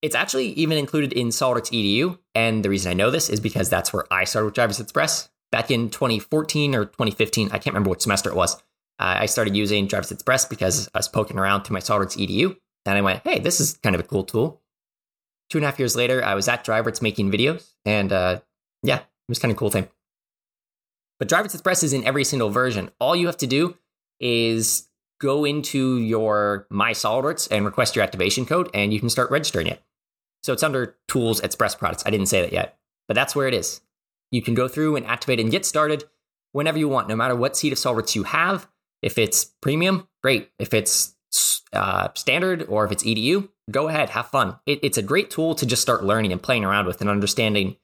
It's 0.00 0.14
actually 0.14 0.48
even 0.50 0.78
included 0.78 1.12
in 1.12 1.28
SolidWorks 1.28 1.70
EDU, 1.72 2.18
and 2.34 2.64
the 2.64 2.70
reason 2.70 2.90
I 2.90 2.94
know 2.94 3.10
this 3.10 3.28
is 3.28 3.38
because 3.38 3.68
that's 3.68 3.92
where 3.92 4.12
I 4.12 4.24
started 4.24 4.46
with 4.46 4.54
DriveWorks 4.54 4.80
Express 4.80 5.28
back 5.50 5.70
in 5.70 5.90
2014 5.90 6.74
or 6.74 6.84
2015. 6.84 7.48
I 7.48 7.58
can't 7.58 7.66
remember 7.66 7.90
which 7.90 8.02
semester 8.02 8.30
it 8.30 8.36
was. 8.36 8.56
Uh, 8.98 9.16
I 9.20 9.26
started 9.26 9.56
using 9.56 9.86
DriveWorks 9.86 10.12
Express 10.12 10.44
because 10.44 10.88
I 10.94 10.98
was 10.98 11.08
poking 11.08 11.38
around 11.38 11.62
through 11.62 11.74
my 11.74 11.80
SolidWorks 11.80 12.16
EDU, 12.16 12.56
and 12.84 12.98
I 12.98 13.00
went, 13.00 13.22
"Hey, 13.22 13.38
this 13.38 13.60
is 13.60 13.78
kind 13.78 13.94
of 13.94 14.00
a 14.00 14.04
cool 14.04 14.24
tool." 14.24 14.60
Two 15.50 15.58
and 15.58 15.64
a 15.64 15.68
half 15.68 15.78
years 15.78 15.96
later, 15.96 16.22
I 16.22 16.34
was 16.34 16.48
at 16.48 16.64
DriveWorks 16.64 17.00
making 17.00 17.30
videos, 17.30 17.72
and 17.84 18.12
uh, 18.12 18.40
yeah, 18.82 18.98
it 18.98 19.04
was 19.28 19.38
kind 19.38 19.52
of 19.52 19.56
a 19.56 19.58
cool 19.58 19.70
thing. 19.70 19.88
But 21.18 21.28
DriveWorks 21.28 21.54
Express 21.54 21.82
is 21.82 21.92
in 21.92 22.04
every 22.04 22.24
single 22.24 22.50
version. 22.50 22.90
All 23.00 23.14
you 23.16 23.26
have 23.26 23.36
to 23.38 23.46
do 23.46 23.76
is 24.20 24.88
go 25.20 25.44
into 25.44 25.98
your 25.98 26.66
My 26.70 26.92
SolidWorks 26.92 27.48
and 27.50 27.64
request 27.64 27.96
your 27.96 28.02
activation 28.02 28.46
code, 28.46 28.68
and 28.74 28.92
you 28.92 29.00
can 29.00 29.10
start 29.10 29.30
registering 29.30 29.66
it. 29.66 29.82
So 30.42 30.52
it's 30.52 30.62
under 30.62 30.96
Tools 31.08 31.40
Express 31.40 31.74
Products. 31.74 32.02
I 32.06 32.10
didn't 32.10 32.26
say 32.26 32.40
that 32.42 32.52
yet, 32.52 32.78
but 33.06 33.14
that's 33.14 33.34
where 33.34 33.48
it 33.48 33.54
is. 33.54 33.80
You 34.30 34.42
can 34.42 34.54
go 34.54 34.68
through 34.68 34.96
and 34.96 35.06
activate 35.06 35.40
and 35.40 35.50
get 35.50 35.64
started 35.64 36.04
whenever 36.52 36.78
you 36.78 36.88
want, 36.88 37.08
no 37.08 37.16
matter 37.16 37.34
what 37.34 37.56
seat 37.56 37.72
of 37.72 37.78
SolidWorks 37.78 38.14
you 38.14 38.24
have. 38.24 38.68
If 39.02 39.18
it's 39.18 39.44
premium, 39.60 40.08
great. 40.22 40.50
If 40.58 40.74
it's 40.74 41.14
uh, 41.72 42.08
standard 42.14 42.66
or 42.68 42.84
if 42.84 42.92
it's 42.92 43.04
EDU, 43.04 43.48
go 43.70 43.88
ahead, 43.88 44.10
have 44.10 44.28
fun. 44.28 44.56
It, 44.66 44.80
it's 44.82 44.98
a 44.98 45.02
great 45.02 45.30
tool 45.30 45.54
to 45.54 45.66
just 45.66 45.82
start 45.82 46.04
learning 46.04 46.32
and 46.32 46.42
playing 46.42 46.64
around 46.64 46.86
with 46.86 47.00
and 47.00 47.10
understanding 47.10 47.76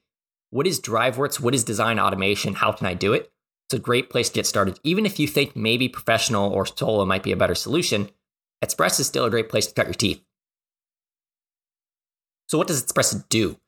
what 0.51 0.67
is 0.67 0.79
DriveWorks? 0.79 1.39
What 1.39 1.55
is 1.55 1.63
design 1.63 1.99
automation? 1.99 2.53
How 2.53 2.71
can 2.71 2.87
I 2.87 2.93
do 2.93 3.13
it? 3.13 3.31
It's 3.67 3.73
a 3.73 3.79
great 3.79 4.09
place 4.09 4.29
to 4.29 4.35
get 4.35 4.45
started. 4.45 4.79
Even 4.83 5.05
if 5.05 5.19
you 5.19 5.27
think 5.27 5.55
maybe 5.55 5.89
professional 5.89 6.51
or 6.51 6.65
solo 6.65 7.03
might 7.05 7.23
be 7.23 7.31
a 7.31 7.37
better 7.37 7.55
solution, 7.55 8.09
Express 8.61 8.99
is 8.99 9.07
still 9.07 9.25
a 9.25 9.29
great 9.29 9.49
place 9.49 9.67
to 9.67 9.73
cut 9.73 9.87
your 9.87 9.93
teeth. 9.93 10.23
So, 12.47 12.57
what 12.57 12.67
does 12.67 12.81
Express 12.81 13.11
do? 13.11 13.59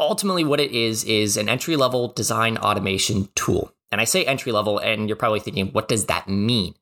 Ultimately, 0.00 0.44
what 0.44 0.58
it 0.58 0.72
is 0.72 1.04
is 1.04 1.36
an 1.36 1.48
entry 1.48 1.76
level 1.76 2.08
design 2.08 2.58
automation 2.58 3.28
tool. 3.36 3.72
And 3.92 4.00
I 4.00 4.04
say 4.04 4.24
entry 4.24 4.50
level, 4.50 4.78
and 4.78 5.08
you're 5.08 5.16
probably 5.16 5.40
thinking, 5.40 5.68
what 5.68 5.88
does 5.88 6.06
that 6.06 6.28
mean? 6.28 6.74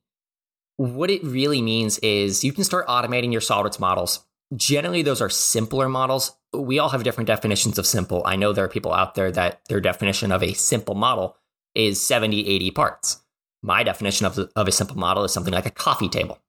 What 0.77 1.11
it 1.11 1.23
really 1.23 1.61
means 1.61 1.99
is 1.99 2.43
you 2.43 2.53
can 2.53 2.63
start 2.63 2.87
automating 2.87 3.31
your 3.31 3.41
SolidWorks 3.41 3.79
models. 3.79 4.25
Generally, 4.55 5.03
those 5.03 5.21
are 5.21 5.29
simpler 5.29 5.89
models 5.89 6.35
we 6.53 6.79
all 6.79 6.89
have 6.89 7.03
different 7.03 7.27
definitions 7.27 7.77
of 7.77 7.85
simple. 7.85 8.23
I 8.25 8.35
know 8.35 8.53
there 8.53 8.65
are 8.65 8.69
people 8.69 8.93
out 8.93 9.15
there 9.15 9.31
that 9.31 9.61
their 9.69 9.81
definition 9.81 10.31
of 10.31 10.43
a 10.43 10.53
simple 10.53 10.95
model 10.95 11.37
is 11.75 12.03
70, 12.05 12.47
80 12.47 12.71
parts. 12.71 13.21
My 13.61 13.83
definition 13.83 14.25
of, 14.25 14.39
of 14.55 14.67
a 14.67 14.71
simple 14.71 14.97
model 14.97 15.23
is 15.23 15.33
something 15.33 15.53
like 15.53 15.65
a 15.65 15.71
coffee 15.71 16.09
table. 16.09 16.39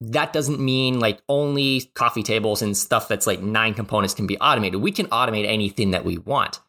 That 0.00 0.32
doesn't 0.32 0.60
mean 0.60 1.00
like 1.00 1.20
only 1.28 1.90
coffee 1.94 2.22
tables 2.22 2.62
and 2.62 2.76
stuff 2.76 3.08
that's 3.08 3.26
like 3.26 3.42
nine 3.42 3.74
components 3.74 4.14
can 4.14 4.26
be 4.26 4.38
automated. 4.38 4.80
We 4.80 4.92
can 4.92 5.06
automate 5.06 5.46
anything 5.46 5.90
that 5.90 6.04
we 6.04 6.18
want. 6.18 6.60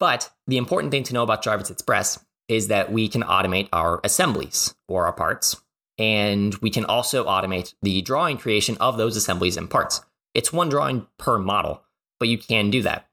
But 0.00 0.30
the 0.46 0.56
important 0.56 0.90
thing 0.90 1.04
to 1.04 1.14
know 1.14 1.22
about 1.22 1.44
DriveWorks 1.44 1.70
Express 1.70 2.18
is 2.48 2.68
that 2.68 2.90
we 2.90 3.06
can 3.06 3.22
automate 3.22 3.68
our 3.72 4.00
assemblies 4.02 4.74
or 4.88 5.06
our 5.06 5.12
parts 5.12 5.56
And 6.00 6.54
we 6.56 6.70
can 6.70 6.86
also 6.86 7.26
automate 7.26 7.74
the 7.82 8.00
drawing 8.00 8.38
creation 8.38 8.78
of 8.80 8.96
those 8.96 9.16
assemblies 9.16 9.58
and 9.58 9.68
parts. 9.68 10.00
It's 10.32 10.50
one 10.50 10.70
drawing 10.70 11.06
per 11.18 11.38
model, 11.38 11.82
but 12.18 12.28
you 12.28 12.38
can 12.38 12.70
do 12.70 12.80
that. 12.82 13.06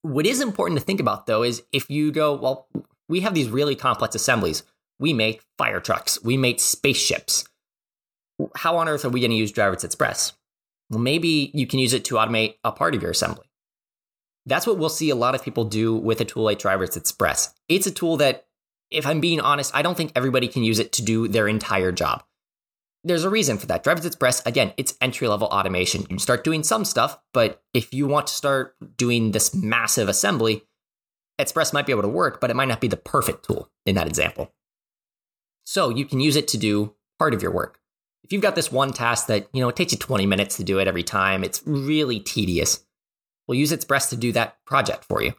What 0.00 0.26
is 0.26 0.40
important 0.40 0.80
to 0.80 0.84
think 0.84 0.98
about 0.98 1.26
though 1.26 1.42
is 1.42 1.62
if 1.70 1.90
you 1.90 2.10
go, 2.10 2.34
well, 2.34 2.68
we 3.06 3.20
have 3.20 3.34
these 3.34 3.50
really 3.50 3.76
complex 3.76 4.14
assemblies. 4.14 4.62
We 4.98 5.12
make 5.12 5.42
fire 5.58 5.78
trucks, 5.78 6.22
we 6.22 6.38
make 6.38 6.58
spaceships. 6.58 7.44
How 8.56 8.76
on 8.76 8.88
earth 8.88 9.04
are 9.04 9.10
we 9.10 9.20
going 9.20 9.30
to 9.30 9.36
use 9.36 9.52
DriveWorks 9.52 9.84
Express? 9.84 10.32
Well, 10.90 11.00
maybe 11.00 11.50
you 11.54 11.66
can 11.66 11.78
use 11.78 11.92
it 11.92 12.04
to 12.06 12.14
automate 12.14 12.54
a 12.64 12.72
part 12.72 12.94
of 12.94 13.02
your 13.02 13.10
assembly. 13.10 13.46
That's 14.46 14.66
what 14.66 14.78
we'll 14.78 14.88
see 14.88 15.10
a 15.10 15.16
lot 15.16 15.34
of 15.34 15.42
people 15.42 15.64
do 15.64 15.94
with 15.94 16.20
a 16.20 16.24
tool 16.24 16.44
like 16.44 16.58
DriveWorks 16.58 16.96
Express. 16.96 17.54
It's 17.68 17.86
a 17.86 17.90
tool 17.90 18.16
that, 18.18 18.46
if 18.90 19.06
I'm 19.06 19.20
being 19.20 19.40
honest, 19.40 19.74
I 19.74 19.82
don't 19.82 19.96
think 19.96 20.12
everybody 20.14 20.48
can 20.48 20.64
use 20.64 20.78
it 20.78 20.92
to 20.92 21.02
do 21.02 21.28
their 21.28 21.48
entire 21.48 21.92
job. 21.92 22.22
There's 23.04 23.24
a 23.24 23.30
reason 23.30 23.58
for 23.58 23.66
that. 23.66 23.84
DriveWorks 23.84 24.06
Express, 24.06 24.44
again, 24.46 24.72
it's 24.76 24.96
entry 25.00 25.28
level 25.28 25.48
automation. 25.48 26.02
You 26.02 26.08
can 26.08 26.18
start 26.18 26.44
doing 26.44 26.62
some 26.62 26.84
stuff, 26.84 27.18
but 27.34 27.62
if 27.74 27.92
you 27.92 28.06
want 28.06 28.28
to 28.28 28.32
start 28.32 28.74
doing 28.96 29.32
this 29.32 29.54
massive 29.54 30.08
assembly, 30.08 30.62
Express 31.38 31.72
might 31.72 31.86
be 31.86 31.92
able 31.92 32.02
to 32.02 32.08
work, 32.08 32.40
but 32.40 32.50
it 32.50 32.56
might 32.56 32.68
not 32.68 32.80
be 32.80 32.88
the 32.88 32.96
perfect 32.96 33.44
tool 33.44 33.70
in 33.84 33.94
that 33.96 34.08
example. 34.08 34.52
So 35.64 35.90
you 35.90 36.04
can 36.04 36.20
use 36.20 36.34
it 36.34 36.48
to 36.48 36.56
do 36.56 36.94
part 37.18 37.34
of 37.34 37.42
your 37.42 37.52
work. 37.52 37.78
If 38.24 38.32
you've 38.32 38.42
got 38.42 38.54
this 38.54 38.70
one 38.70 38.92
task 38.92 39.26
that, 39.28 39.48
you 39.52 39.60
know, 39.60 39.68
it 39.68 39.76
takes 39.76 39.92
you 39.92 39.98
20 39.98 40.26
minutes 40.26 40.56
to 40.56 40.64
do 40.64 40.78
it 40.78 40.88
every 40.88 41.02
time, 41.02 41.44
it's 41.44 41.62
really 41.64 42.20
tedious. 42.20 42.84
We'll 43.46 43.58
use 43.58 43.72
its 43.72 43.84
Express 43.84 44.10
to 44.10 44.16
do 44.16 44.32
that 44.32 44.62
project 44.66 45.04
for 45.04 45.22
you. 45.22 45.34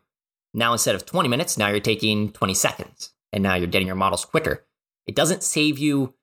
Now, 0.54 0.72
instead 0.72 0.96
of 0.96 1.06
20 1.06 1.30
minutes, 1.30 1.58
now 1.58 1.70
you're 1.70 1.80
taking 1.80 2.32
20 2.32 2.54
seconds, 2.56 3.14
and 3.32 3.44
now 3.44 3.56
you're 3.56 3.68
getting 3.68 3.88
your 3.88 3.96
models 3.96 4.26
quicker. 4.26 4.66
It 5.06 5.16
doesn't 5.16 5.44
save 5.44 5.78
you 5.78 6.16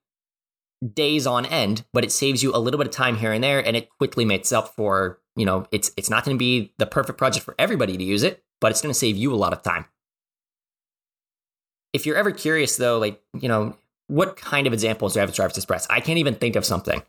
days 0.92 1.26
on 1.26 1.46
end, 1.46 1.84
but 1.92 2.04
it 2.04 2.12
saves 2.12 2.42
you 2.42 2.54
a 2.54 2.58
little 2.58 2.78
bit 2.78 2.88
of 2.88 2.92
time 2.92 3.16
here 3.16 3.32
and 3.32 3.42
there, 3.42 3.64
and 3.64 3.76
it 3.76 3.88
quickly 3.98 4.25
makes 4.25 4.52
up 4.52 4.75
for, 4.75 5.20
you 5.36 5.46
know, 5.46 5.66
it's 5.70 5.92
it's 5.96 6.10
not 6.10 6.25
going 6.25 6.36
to 6.36 6.38
be 6.38 6.75
the 6.78 6.86
perfect 6.86 7.18
project 7.18 7.44
for 7.44 7.54
everybody 7.58 7.96
to 7.96 8.04
use 8.04 8.22
it, 8.25 8.44
but 8.60 8.72
it's 8.72 8.82
going 8.82 8.92
to 8.92 8.98
save 8.98 9.16
you 9.16 9.32
a 9.32 9.36
lot 9.36 9.52
of 9.52 9.62
time. 9.62 9.84
If 11.92 12.04
you're 12.04 12.16
ever 12.16 12.32
curious, 12.32 12.76
though, 12.76 12.98
like, 12.98 13.22
you 13.40 13.48
know, 13.48 13.76
what 14.08 14.36
kind 14.36 14.66
of 14.66 14.72
examples 14.72 15.14
do 15.14 15.20
I 15.20 15.22
have 15.22 15.30
of 15.30 15.34
DriveWorks 15.34 15.56
Express? 15.56 15.86
I 15.90 16.00
can't 16.00 16.18
even 16.18 16.34
think 16.34 16.56
of 16.56 16.64
something. 16.64 17.02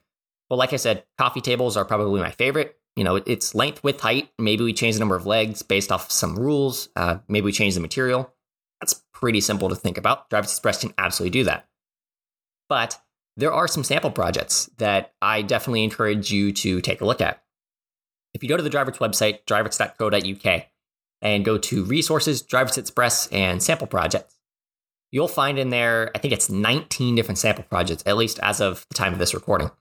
Well, 0.50 0.58
like 0.58 0.74
I 0.74 0.78
said, 0.78 1.04
coffee 1.18 1.42
tables 1.42 1.78
are 1.78 1.86
probably 1.86 2.22
my 2.22 2.32
favorite. 2.32 2.78
You 2.96 3.04
know, 3.04 3.18
it's 3.18 3.54
length, 3.54 3.84
width, 3.84 4.02
height. 4.02 4.30
Maybe 4.40 4.64
we 4.64 4.74
change 4.74 4.96
the 4.96 5.00
number 5.00 5.16
of 5.16 5.26
legs 5.26 5.62
based 5.62 5.92
off 5.92 6.10
some 6.10 6.36
rules. 6.36 6.90
Uh, 6.96 7.18
maybe 7.28 7.46
we 7.46 7.52
change 7.52 7.76
the 7.76 7.80
material. 7.80 8.34
That's 8.82 9.04
pretty 9.14 9.42
simple 9.42 9.70
to 9.70 9.76
think 9.76 9.98
about. 9.98 10.30
DriveWorks 10.30 10.44
Express 10.46 10.82
can 10.82 10.94
absolutely 10.98 11.40
do 11.40 11.44
that. 11.46 11.68
But 12.70 13.00
there 13.36 13.54
are 13.54 13.68
some 13.68 13.84
sample 13.84 14.12
projects 14.12 14.70
that 14.78 15.14
I 15.22 15.44
definitely 15.44 15.84
encourage 15.84 16.32
you 16.32 16.52
to 16.54 16.82
take 16.82 17.02
a 17.02 17.06
look 17.06 17.22
at. 17.22 17.44
If 18.34 18.42
you 18.44 18.50
go 18.50 18.58
to 18.58 18.64
the 18.64 18.70
DriveWorks 18.70 18.98
website, 18.98 19.46
driveworks.co.uk, 19.46 20.64
and 21.22 21.46
go 21.46 21.58
to 21.58 21.84
resources, 21.84 22.44
DriveWorks 22.44 22.78
Express, 22.78 23.28
and 23.28 23.62
sample 23.62 23.88
projects, 23.88 24.37
you'll 25.12 25.28
find 25.28 25.58
in 25.60 25.70
there, 25.70 26.12
I 26.16 26.20
think 26.20 26.34
it's 26.34 26.50
19 26.50 27.16
different 27.16 27.38
sample 27.38 27.64
projects, 27.64 28.04
at 28.06 28.18
least 28.18 28.40
as 28.42 28.62
of 28.62 28.86
the 28.90 28.96
time 28.96 29.14
of 29.14 29.20
this 29.20 29.34
recording. 29.34 29.72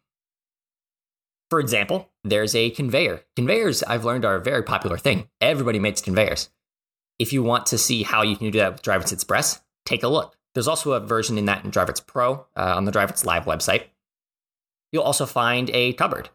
For 1.48 1.60
example, 1.60 2.10
there's 2.24 2.54
a 2.54 2.70
conveyor. 2.70 3.22
Conveyors, 3.36 3.82
I've 3.82 4.04
learned, 4.04 4.24
are 4.24 4.34
a 4.34 4.42
very 4.42 4.62
popular 4.62 4.98
thing. 4.98 5.28
Everybody 5.40 5.78
makes 5.78 6.00
conveyors. 6.00 6.50
If 7.18 7.32
you 7.32 7.42
want 7.42 7.66
to 7.66 7.78
see 7.78 8.02
how 8.02 8.22
you 8.22 8.36
can 8.36 8.50
do 8.50 8.58
that 8.58 8.72
with 8.72 8.82
DriveWorks 8.82 9.12
Express, 9.12 9.62
take 9.84 10.02
a 10.02 10.08
look. 10.08 10.36
There's 10.54 10.68
also 10.68 10.92
a 10.92 11.00
version 11.00 11.38
in 11.38 11.44
that 11.46 11.64
in 11.64 11.70
DriveWorks 11.70 12.06
Pro 12.06 12.46
uh, 12.56 12.74
on 12.76 12.84
the 12.84 12.92
DriveWorks 12.92 13.24
Live 13.24 13.44
website. 13.44 13.84
You'll 14.90 15.04
also 15.04 15.26
find 15.26 15.70
a 15.70 15.92
cupboard. 15.92 16.30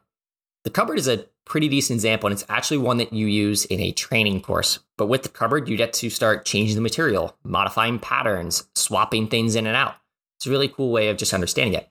The 0.64 0.70
cupboard 0.70 1.00
is 1.00 1.08
a 1.08 1.26
pretty 1.52 1.68
decent 1.68 1.98
example, 1.98 2.28
and 2.28 2.34
it's 2.34 2.46
actually 2.48 2.78
one 2.78 2.96
that 2.96 3.12
you 3.12 3.28
use 3.28 3.66
in 3.66 3.82
a 3.82 3.92
training 3.92 4.40
course. 4.40 4.80
But 4.98 5.08
with 5.08 5.24
the 5.24 5.30
cupboard, 5.30 5.68
you 5.68 5.76
get 5.76 5.92
to 5.96 6.10
start 6.10 6.46
changing 6.46 6.76
the 6.76 6.82
material, 6.82 7.36
modifying 7.44 8.00
patterns, 8.00 8.70
swapping 8.74 9.28
things 9.28 9.58
in 9.58 9.68
and 9.68 9.76
out. 9.76 9.96
It's 10.38 10.48
a 10.48 10.50
really 10.50 10.70
cool 10.70 10.94
way 10.94 11.10
of 11.10 11.18
just 11.18 11.34
understanding 11.34 11.74
it. 11.74 11.90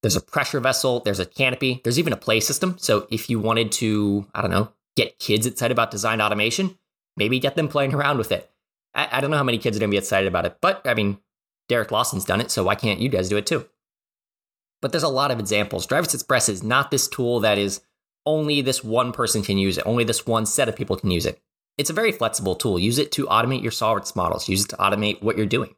There's 0.00 0.16
a 0.16 0.22
pressure 0.22 0.58
vessel, 0.58 1.00
there's 1.00 1.20
a 1.20 1.26
canopy, 1.26 1.82
there's 1.84 1.98
even 1.98 2.14
a 2.14 2.16
play 2.16 2.40
system. 2.40 2.78
So 2.78 3.06
if 3.10 3.28
you 3.28 3.38
wanted 3.38 3.72
to, 3.72 4.26
I 4.34 4.40
don't 4.40 4.50
know, 4.50 4.72
get 4.96 5.18
kids 5.18 5.44
excited 5.44 5.72
about 5.72 5.90
design 5.90 6.22
automation, 6.22 6.78
maybe 7.14 7.38
get 7.38 7.56
them 7.56 7.68
playing 7.68 7.92
around 7.92 8.16
with 8.16 8.32
it. 8.32 8.50
I, 8.94 9.06
I 9.12 9.20
don't 9.20 9.30
know 9.30 9.36
how 9.36 9.44
many 9.44 9.58
kids 9.58 9.76
are 9.76 9.80
going 9.80 9.90
to 9.90 9.94
be 9.94 9.98
excited 9.98 10.28
about 10.28 10.46
it, 10.46 10.56
but 10.62 10.80
I 10.86 10.94
mean, 10.94 11.18
Derek 11.68 11.90
Lawson's 11.90 12.24
done 12.24 12.40
it, 12.40 12.50
so 12.50 12.64
why 12.64 12.74
can't 12.74 13.00
you 13.00 13.10
guys 13.10 13.28
do 13.28 13.36
it 13.36 13.44
too? 13.44 13.66
But 14.80 14.92
there's 14.92 15.02
a 15.02 15.08
lot 15.08 15.30
of 15.30 15.40
examples. 15.40 15.86
DriveWorks 15.86 16.14
Express 16.14 16.48
is 16.48 16.62
not 16.62 16.90
this 16.90 17.06
tool 17.06 17.40
that 17.40 17.58
is 17.58 17.82
only 18.26 18.60
this 18.60 18.82
one 18.82 19.12
person 19.12 19.42
can 19.42 19.58
use 19.58 19.78
it, 19.78 19.86
only 19.86 20.04
this 20.04 20.26
one 20.26 20.46
set 20.46 20.68
of 20.68 20.76
people 20.76 20.96
can 20.96 21.10
use 21.10 21.26
it. 21.26 21.40
It's 21.76 21.90
a 21.90 21.94
very 21.94 22.12
flexible 22.12 22.54
tool. 22.54 22.78
Use 22.78 22.98
it 22.98 23.10
to 23.12 23.26
automate 23.26 23.62
your 23.62 23.72
SolidWorks 23.72 24.14
models, 24.14 24.48
use 24.48 24.64
it 24.64 24.68
to 24.68 24.76
automate 24.76 25.22
what 25.22 25.36
you're 25.36 25.46
doing. 25.46 25.74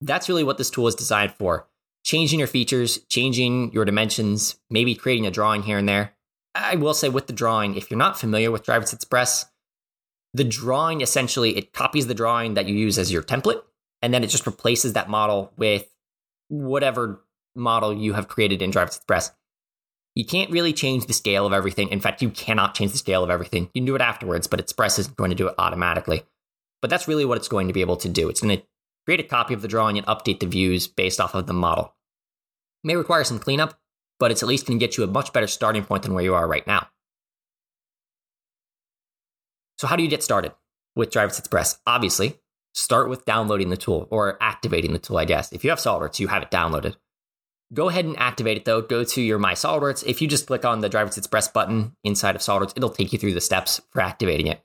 That's 0.00 0.28
really 0.28 0.44
what 0.44 0.58
this 0.58 0.70
tool 0.70 0.86
is 0.88 0.94
designed 0.94 1.32
for 1.32 1.66
changing 2.06 2.38
your 2.38 2.46
features, 2.46 3.00
changing 3.08 3.72
your 3.72 3.84
dimensions, 3.84 4.56
maybe 4.70 4.94
creating 4.94 5.26
a 5.26 5.30
drawing 5.30 5.64
here 5.64 5.76
and 5.76 5.88
there. 5.88 6.12
I 6.54 6.76
will 6.76 6.94
say 6.94 7.08
with 7.08 7.26
the 7.26 7.32
drawing, 7.32 7.74
if 7.74 7.90
you're 7.90 7.98
not 7.98 8.18
familiar 8.18 8.52
with 8.52 8.62
DriveWorks 8.64 8.94
Express, 8.94 9.46
the 10.32 10.44
drawing 10.44 11.00
essentially 11.00 11.56
it 11.56 11.72
copies 11.72 12.06
the 12.06 12.14
drawing 12.14 12.54
that 12.54 12.66
you 12.66 12.76
use 12.76 12.96
as 12.96 13.10
your 13.10 13.24
template 13.24 13.60
and 14.02 14.14
then 14.14 14.22
it 14.22 14.28
just 14.28 14.46
replaces 14.46 14.92
that 14.92 15.10
model 15.10 15.52
with 15.56 15.92
whatever 16.46 17.24
model 17.56 17.92
you 17.92 18.12
have 18.12 18.28
created 18.28 18.62
in 18.62 18.70
DriveWorks 18.70 18.96
Express. 18.96 19.32
You 20.16 20.24
can't 20.24 20.50
really 20.50 20.72
change 20.72 21.06
the 21.06 21.12
scale 21.12 21.46
of 21.46 21.52
everything. 21.52 21.90
In 21.90 22.00
fact, 22.00 22.22
you 22.22 22.30
cannot 22.30 22.74
change 22.74 22.90
the 22.90 22.98
scale 22.98 23.22
of 23.22 23.28
everything. 23.28 23.64
You 23.74 23.82
can 23.82 23.84
do 23.84 23.94
it 23.94 24.00
afterwards, 24.00 24.46
but 24.46 24.58
Express 24.58 24.98
isn't 24.98 25.16
going 25.16 25.28
to 25.28 25.36
do 25.36 25.46
it 25.46 25.54
automatically. 25.58 26.24
But 26.80 26.88
that's 26.88 27.06
really 27.06 27.26
what 27.26 27.36
it's 27.36 27.48
going 27.48 27.66
to 27.66 27.74
be 27.74 27.82
able 27.82 27.98
to 27.98 28.08
do. 28.08 28.30
It's 28.30 28.40
going 28.40 28.56
to 28.56 28.64
create 29.04 29.20
a 29.20 29.24
copy 29.24 29.52
of 29.52 29.60
the 29.60 29.68
drawing 29.68 29.98
and 29.98 30.06
update 30.06 30.40
the 30.40 30.46
views 30.46 30.88
based 30.88 31.20
off 31.20 31.34
of 31.34 31.46
the 31.46 31.52
model. 31.52 31.94
It 32.82 32.88
may 32.88 32.96
require 32.96 33.24
some 33.24 33.38
cleanup, 33.38 33.78
but 34.18 34.30
it's 34.30 34.42
at 34.42 34.48
least 34.48 34.66
going 34.66 34.78
to 34.78 34.84
get 34.84 34.96
you 34.96 35.04
a 35.04 35.06
much 35.06 35.34
better 35.34 35.46
starting 35.46 35.84
point 35.84 36.02
than 36.02 36.14
where 36.14 36.24
you 36.24 36.34
are 36.34 36.48
right 36.48 36.66
now. 36.66 36.88
So, 39.76 39.86
how 39.86 39.96
do 39.96 40.02
you 40.02 40.08
get 40.08 40.22
started 40.22 40.52
with 40.94 41.10
DriveWorks 41.10 41.38
Express? 41.38 41.78
Obviously, 41.86 42.40
start 42.72 43.10
with 43.10 43.26
downloading 43.26 43.68
the 43.68 43.76
tool 43.76 44.08
or 44.10 44.38
activating 44.42 44.94
the 44.94 44.98
tool, 44.98 45.18
I 45.18 45.26
guess. 45.26 45.52
If 45.52 45.62
you 45.62 45.68
have 45.68 45.78
SolidWorks, 45.78 46.20
you 46.20 46.28
have 46.28 46.42
it 46.42 46.50
downloaded. 46.50 46.96
Go 47.74 47.88
ahead 47.88 48.04
and 48.04 48.18
activate 48.18 48.56
it 48.56 48.64
though. 48.64 48.80
Go 48.80 49.04
to 49.04 49.20
your 49.20 49.38
My 49.38 49.54
SolidWorks. 49.54 50.04
If 50.06 50.22
you 50.22 50.28
just 50.28 50.46
click 50.46 50.64
on 50.64 50.80
the 50.80 50.90
DriveWorks 50.90 51.18
Express 51.18 51.48
button 51.48 51.96
inside 52.04 52.36
of 52.36 52.42
SolidWorks, 52.42 52.74
it'll 52.76 52.90
take 52.90 53.12
you 53.12 53.18
through 53.18 53.34
the 53.34 53.40
steps 53.40 53.80
for 53.90 54.00
activating 54.00 54.46
it. 54.46 54.60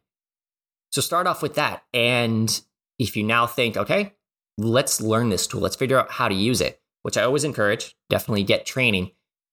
So 0.91 1.01
start 1.01 1.25
off 1.27 1.41
with 1.41 1.55
that. 1.55 1.84
And 1.93 2.62
if 3.00 3.15
you 3.15 3.24
now 3.24 3.48
think, 3.48 3.77
okay, 3.77 4.13
let's 4.58 5.01
learn 5.01 5.29
this 5.29 5.48
tool, 5.48 5.62
let's 5.62 5.75
figure 5.75 6.00
out 6.00 6.12
how 6.12 6.27
to 6.27 6.36
use 6.36 6.62
it, 6.62 6.81
which 7.01 7.17
I 7.17 7.24
always 7.24 7.43
encourage, 7.43 7.96
definitely 8.10 8.43
get 8.43 8.65
training. 8.65 9.12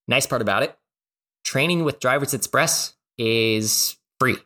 Nice 0.09 0.26
part 0.26 0.43
about 0.43 0.62
it 0.62 0.76
training 1.49 1.83
with 1.83 1.99
DriveWorks 1.99 2.35
Express 2.35 2.95
is 3.17 3.97
free. 4.21 4.37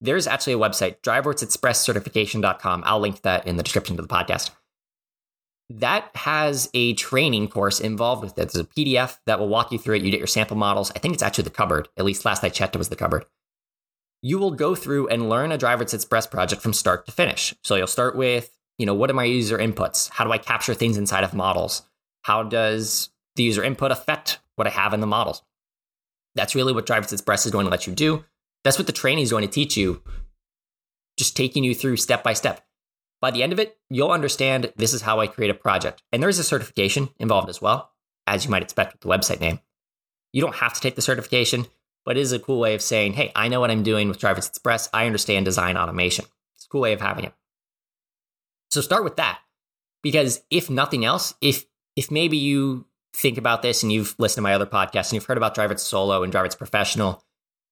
There's 0.00 0.26
actually 0.26 0.52
a 0.52 0.58
website, 0.58 1.00
driveworksexpresscertification.com. 1.00 2.84
I'll 2.86 3.00
link 3.00 3.22
that 3.22 3.46
in 3.46 3.56
the 3.56 3.64
description 3.64 3.96
to 3.96 4.02
the 4.02 4.08
podcast 4.08 4.50
that 5.70 6.10
has 6.14 6.68
a 6.74 6.94
training 6.94 7.48
course 7.48 7.80
involved 7.80 8.22
with 8.22 8.32
it. 8.32 8.36
There's 8.36 8.56
a 8.56 8.64
PDF 8.64 9.18
that 9.26 9.38
will 9.38 9.48
walk 9.48 9.72
you 9.72 9.78
through 9.78 9.96
it. 9.96 10.02
You 10.02 10.10
get 10.10 10.18
your 10.18 10.26
sample 10.26 10.56
models. 10.56 10.92
I 10.94 10.98
think 10.98 11.14
it's 11.14 11.22
actually 11.22 11.44
the 11.44 11.50
cupboard. 11.50 11.88
At 11.96 12.04
least 12.04 12.24
last 12.24 12.44
I 12.44 12.48
checked, 12.50 12.74
it 12.74 12.78
was 12.78 12.90
the 12.90 12.96
cupboard. 12.96 13.24
You 14.20 14.38
will 14.38 14.52
go 14.52 14.74
through 14.74 15.08
and 15.08 15.28
learn 15.28 15.52
a 15.52 15.58
DriveWorks 15.58 15.94
Express 15.94 16.26
project 16.26 16.62
from 16.62 16.72
start 16.72 17.06
to 17.06 17.12
finish. 17.12 17.54
So 17.62 17.76
you'll 17.76 17.86
start 17.86 18.16
with, 18.16 18.56
you 18.78 18.86
know, 18.86 18.94
what 18.94 19.10
are 19.10 19.14
my 19.14 19.24
user 19.24 19.58
inputs? 19.58 20.10
How 20.10 20.24
do 20.24 20.32
I 20.32 20.38
capture 20.38 20.74
things 20.74 20.96
inside 20.96 21.24
of 21.24 21.34
models? 21.34 21.82
How 22.22 22.42
does 22.42 23.10
the 23.36 23.42
user 23.42 23.62
input 23.62 23.90
affect 23.90 24.38
what 24.56 24.66
I 24.66 24.70
have 24.70 24.94
in 24.94 25.00
the 25.00 25.06
models? 25.06 25.42
That's 26.34 26.54
really 26.54 26.72
what 26.72 26.86
DriveWorks 26.86 27.12
Express 27.12 27.46
is 27.46 27.52
going 27.52 27.66
to 27.66 27.70
let 27.70 27.86
you 27.86 27.94
do. 27.94 28.24
That's 28.64 28.78
what 28.78 28.86
the 28.86 28.92
training 28.92 29.24
is 29.24 29.30
going 29.30 29.46
to 29.46 29.52
teach 29.52 29.76
you, 29.76 30.02
just 31.18 31.36
taking 31.36 31.64
you 31.64 31.74
through 31.74 31.96
step 31.96 32.22
by 32.22 32.32
step. 32.32 32.64
By 33.24 33.30
the 33.30 33.42
end 33.42 33.54
of 33.54 33.58
it, 33.58 33.78
you'll 33.88 34.10
understand 34.10 34.70
this 34.76 34.92
is 34.92 35.00
how 35.00 35.18
I 35.18 35.28
create 35.28 35.50
a 35.50 35.54
project. 35.54 36.02
And 36.12 36.22
there 36.22 36.28
is 36.28 36.38
a 36.38 36.44
certification 36.44 37.08
involved 37.18 37.48
as 37.48 37.58
well, 37.58 37.90
as 38.26 38.44
you 38.44 38.50
might 38.50 38.62
expect 38.62 38.92
with 38.92 39.00
the 39.00 39.08
website 39.08 39.40
name. 39.40 39.60
You 40.34 40.42
don't 40.42 40.56
have 40.56 40.74
to 40.74 40.80
take 40.82 40.94
the 40.94 41.00
certification, 41.00 41.64
but 42.04 42.18
it 42.18 42.20
is 42.20 42.32
a 42.32 42.38
cool 42.38 42.60
way 42.60 42.74
of 42.74 42.82
saying, 42.82 43.14
hey, 43.14 43.32
I 43.34 43.48
know 43.48 43.60
what 43.60 43.70
I'm 43.70 43.82
doing 43.82 44.10
with 44.10 44.18
DriveWorks 44.18 44.50
Express. 44.50 44.90
I 44.92 45.06
understand 45.06 45.46
design 45.46 45.78
automation. 45.78 46.26
It's 46.54 46.66
a 46.66 46.68
cool 46.68 46.82
way 46.82 46.92
of 46.92 47.00
having 47.00 47.24
it. 47.24 47.32
So 48.68 48.82
start 48.82 49.04
with 49.04 49.16
that. 49.16 49.38
Because 50.02 50.42
if 50.50 50.68
nothing 50.68 51.06
else, 51.06 51.32
if 51.40 51.64
if 51.96 52.10
maybe 52.10 52.36
you 52.36 52.84
think 53.16 53.38
about 53.38 53.62
this 53.62 53.82
and 53.82 53.90
you've 53.90 54.14
listened 54.18 54.42
to 54.42 54.42
my 54.42 54.52
other 54.52 54.66
podcasts 54.66 55.04
and 55.08 55.12
you've 55.14 55.24
heard 55.24 55.38
about 55.38 55.56
DriveWorks 55.56 55.80
Solo 55.80 56.24
and 56.24 56.30
DriveWorks 56.30 56.58
Professional, 56.58 57.24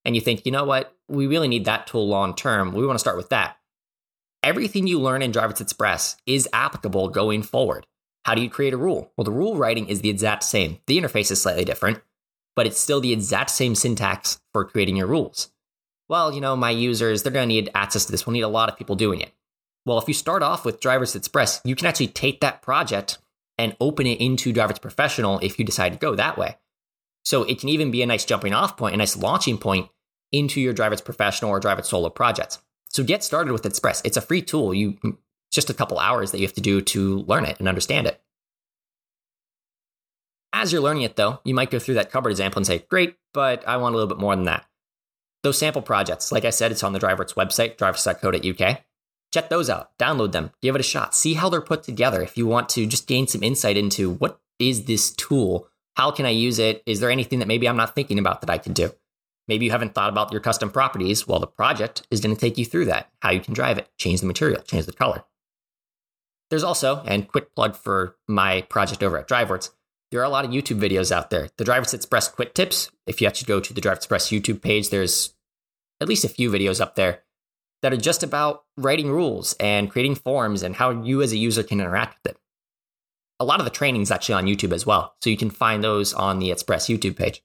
and 0.07 0.15
you 0.15 0.23
think, 0.23 0.47
you 0.47 0.53
know 0.53 0.65
what, 0.65 0.97
we 1.09 1.27
really 1.27 1.49
need 1.49 1.67
that 1.67 1.89
tool 1.89 2.09
long 2.09 2.35
term. 2.35 2.73
We 2.73 2.87
want 2.87 2.95
to 2.95 3.01
start 3.01 3.19
with 3.19 3.29
that 3.29 3.59
everything 4.43 4.87
you 4.87 5.01
learn 5.01 5.23
in 5.23 5.33
DriveWorks 5.33 5.61
Express 5.61 6.17
is 6.27 6.49
applicable 6.53 7.09
going 7.09 7.43
forward. 7.43 7.87
How 8.25 8.35
do 8.35 8.43
you 8.43 8.51
create 8.51 8.75
a 8.75 8.79
rule? 8.79 9.13
Well, 9.17 9.25
the 9.25 9.31
rule 9.31 9.57
writing 9.57 9.89
is 9.89 10.01
the 10.01 10.11
exact 10.11 10.45
same. 10.45 10.79
The 10.87 10.99
interface 10.99 11.31
is 11.31 11.43
slightly 11.43 11.65
different, 11.65 12.01
but 12.55 12.67
it's 12.67 12.79
still 12.79 13.01
the 13.01 13.13
exact 13.13 13.51
same 13.51 13.75
syntax 13.75 14.41
for 14.53 14.65
creating 14.65 14.97
your 14.97 15.07
rules. 15.07 15.51
Well, 16.09 16.33
you 16.33 16.41
know, 16.41 16.57
my 16.57 16.71
users, 16.71 17.23
they're 17.23 17.33
going 17.33 17.49
to 17.49 17.55
need 17.55 17.71
access 17.75 18.05
to 18.05 18.13
this. 18.13 18.27
We'll 18.27 18.35
need 18.35 18.43
a 18.43 18.49
lot 18.49 18.69
of 18.69 18.77
people 18.77 18.97
doing 18.97 19.21
it. 19.21 19.33
Well, 19.85 19.99
if 19.99 20.07
you 20.07 20.15
start 20.15 20.43
off 20.43 20.65
with 20.65 20.81
DriveWorks 20.81 21.17
Express, 21.17 21.61
you 21.65 21.75
can 21.75 21.87
actually 21.87 22.09
take 22.09 22.41
that 22.41 22.63
project 22.63 23.19
and 23.59 23.77
open 23.81 24.07
it 24.07 24.21
into 24.21 24.53
DriveWorks 24.53 24.81
Professional 24.81 25.39
if 25.41 25.59
you 25.59 25.65
decide 25.65 25.93
to 25.93 25.99
go 25.99 26.15
that 26.15 26.39
way. 26.39 26.57
So 27.25 27.45
it 27.45 27.59
can 27.59 27.69
even 27.69 27.91
be 27.91 28.03
a 28.03 28.07
nice 28.07 28.25
jumping 28.25 28.53
off 28.53 28.77
point, 28.77 28.95
a 28.95 28.99
nice 28.99 29.17
launching 29.17 29.59
point 29.59 29.89
into 30.31 30.61
your 30.61 30.75
DriveWorks 30.75 31.05
Professional 31.05 31.51
or 31.51 31.61
DriveWorks 31.61 31.87
Solo 31.87 32.11
projects. 32.11 32.59
So 32.93 33.03
get 33.03 33.25
started 33.25 33.53
with 33.53 33.67
Express. 33.67 34.03
It's 34.05 34.17
a 34.17 34.21
free 34.21 34.43
tool. 34.43 34.75
You 34.75 34.99
just 35.51 35.71
a 35.71 35.75
couple 35.75 35.99
hours 35.99 36.31
that 36.31 36.39
you 36.39 36.47
have 36.47 36.55
to 36.55 36.61
do 36.61 36.81
to 36.81 37.19
learn 37.21 37.45
it 37.45 37.59
and 37.59 37.69
understand 37.69 38.07
it. 38.07 38.21
As 40.53 40.73
you're 40.73 40.83
learning 40.83 41.03
it, 41.03 41.17
though, 41.17 41.41
you 41.45 41.55
might 41.55 41.71
go 41.71 41.79
through 41.79 41.95
that 41.95 42.11
cupboard 42.11 42.31
example 42.31 42.59
and 42.59 42.67
say, 42.67 42.85
Great, 42.91 43.17
but 43.33 43.67
I 43.67 43.79
want 43.79 43.95
a 43.95 43.99
little 43.99 44.15
bit 44.15 44.21
more 44.21 44.37
than 44.37 44.45
that. 44.45 44.67
Those 45.43 45.59
sample 45.59 45.83
projects, 45.83 46.31
like 46.31 46.45
I 46.45 46.51
said, 46.51 46.71
it's 46.71 46.85
on 46.85 46.93
the 46.93 47.01
DriveWorks 47.01 47.35
website, 47.35 47.77
driveworks.co.uk. 47.77 48.81
Check 49.33 49.49
those 49.49 49.71
out, 49.71 49.97
download 49.99 50.33
them, 50.33 50.51
give 50.61 50.75
it 50.75 50.81
a 50.81 50.85
shot, 50.85 51.15
see 51.15 51.35
how 51.35 51.49
they're 51.49 51.63
put 51.63 51.83
together. 51.83 52.21
If 52.21 52.37
you 52.37 52.47
want 52.47 52.69
to 52.71 52.87
just 52.87 53.07
gain 53.07 53.27
some 53.27 53.43
insight 53.43 53.79
into 53.79 54.11
what 54.11 54.41
is 54.59 54.85
this 54.85 55.11
tool, 55.11 55.69
how 55.97 56.11
can 56.11 56.27
I 56.27 56.31
use 56.31 56.59
it? 56.59 56.83
Is 56.85 57.01
there 57.01 57.11
anything 57.11 57.39
that 57.39 57.49
maybe 57.49 57.67
I'm 57.67 57.77
not 57.77 57.95
thinking 57.95 58.19
about 58.19 58.43
that 58.43 58.51
I 58.51 58.59
can 58.59 58.75
do? 58.75 58.93
Maybe 59.53 59.67
you 59.67 59.71
haven't 59.71 59.95
thought 59.95 60.09
about 60.09 60.33
your 60.33 60.41
custom 60.41 60.71
properties. 60.71 61.29
Well, 61.29 61.39
the 61.39 61.47
project 61.47 62.07
is 62.11 62.23
going 62.23 62.35
to 62.35 62.41
take 62.41 62.57
you 62.57 62.65
through 62.65 62.87
that, 62.87 63.11
how 63.21 63.33
you 63.33 63.41
can 63.41 63.53
drive 63.53 63.77
it, 63.77 63.87
change 63.99 64.23
the 64.23 64.27
material, 64.27 64.63
change 64.63 64.87
the 64.87 64.95
color. 64.95 65.25
There's 66.49 66.65
also, 66.65 67.03
and 67.05 67.29
quick 67.29 67.55
plug 67.55 67.77
for 67.77 68.17
my 68.27 68.63
project 68.63 69.03
over 69.03 69.19
at 69.19 69.29
DriveWorks, 69.29 69.69
there 70.11 70.21
are 70.21 70.25
a 70.25 70.31
lot 70.31 70.47
of 70.47 70.53
YouTube 70.53 70.81
videos 70.81 71.13
out 71.13 71.29
there. 71.29 71.51
The 71.59 71.65
DriveWorks 71.65 71.93
Express 71.93 72.31
Quick 72.31 72.55
Tips, 72.55 72.91
if 73.07 73.21
you 73.21 73.27
actually 73.27 73.45
go 73.45 73.61
to 73.61 73.75
the 73.75 73.83
DriveWorks 73.83 73.97
Express 73.97 74.31
YouTube 74.31 74.63
page, 74.63 74.89
there's 74.89 75.35
at 76.01 76.09
least 76.09 76.25
a 76.25 76.31
few 76.31 76.51
videos 76.51 76.81
up 76.81 76.95
there 76.95 77.21
that 77.83 77.93
are 77.93 77.99
just 77.99 78.23
about 78.23 78.65
writing 78.79 79.11
rules 79.11 79.55
and 79.61 79.91
creating 79.91 80.15
forms 80.15 80.63
and 80.63 80.77
how 80.77 81.03
you 81.03 81.21
as 81.21 81.33
a 81.33 81.37
user 81.37 81.63
can 81.63 81.79
interact 81.79 82.17
with 82.25 82.33
it. 82.33 82.41
A 83.39 83.45
lot 83.45 83.61
of 83.61 83.67
the 83.67 83.71
training 83.71 84.01
is 84.01 84.11
actually 84.11 84.37
on 84.37 84.47
YouTube 84.47 84.73
as 84.73 84.87
well, 84.87 85.15
so 85.21 85.29
you 85.29 85.37
can 85.37 85.51
find 85.51 85.85
those 85.85 86.15
on 86.15 86.39
the 86.39 86.51
Express 86.51 86.87
YouTube 86.87 87.17
page. 87.17 87.43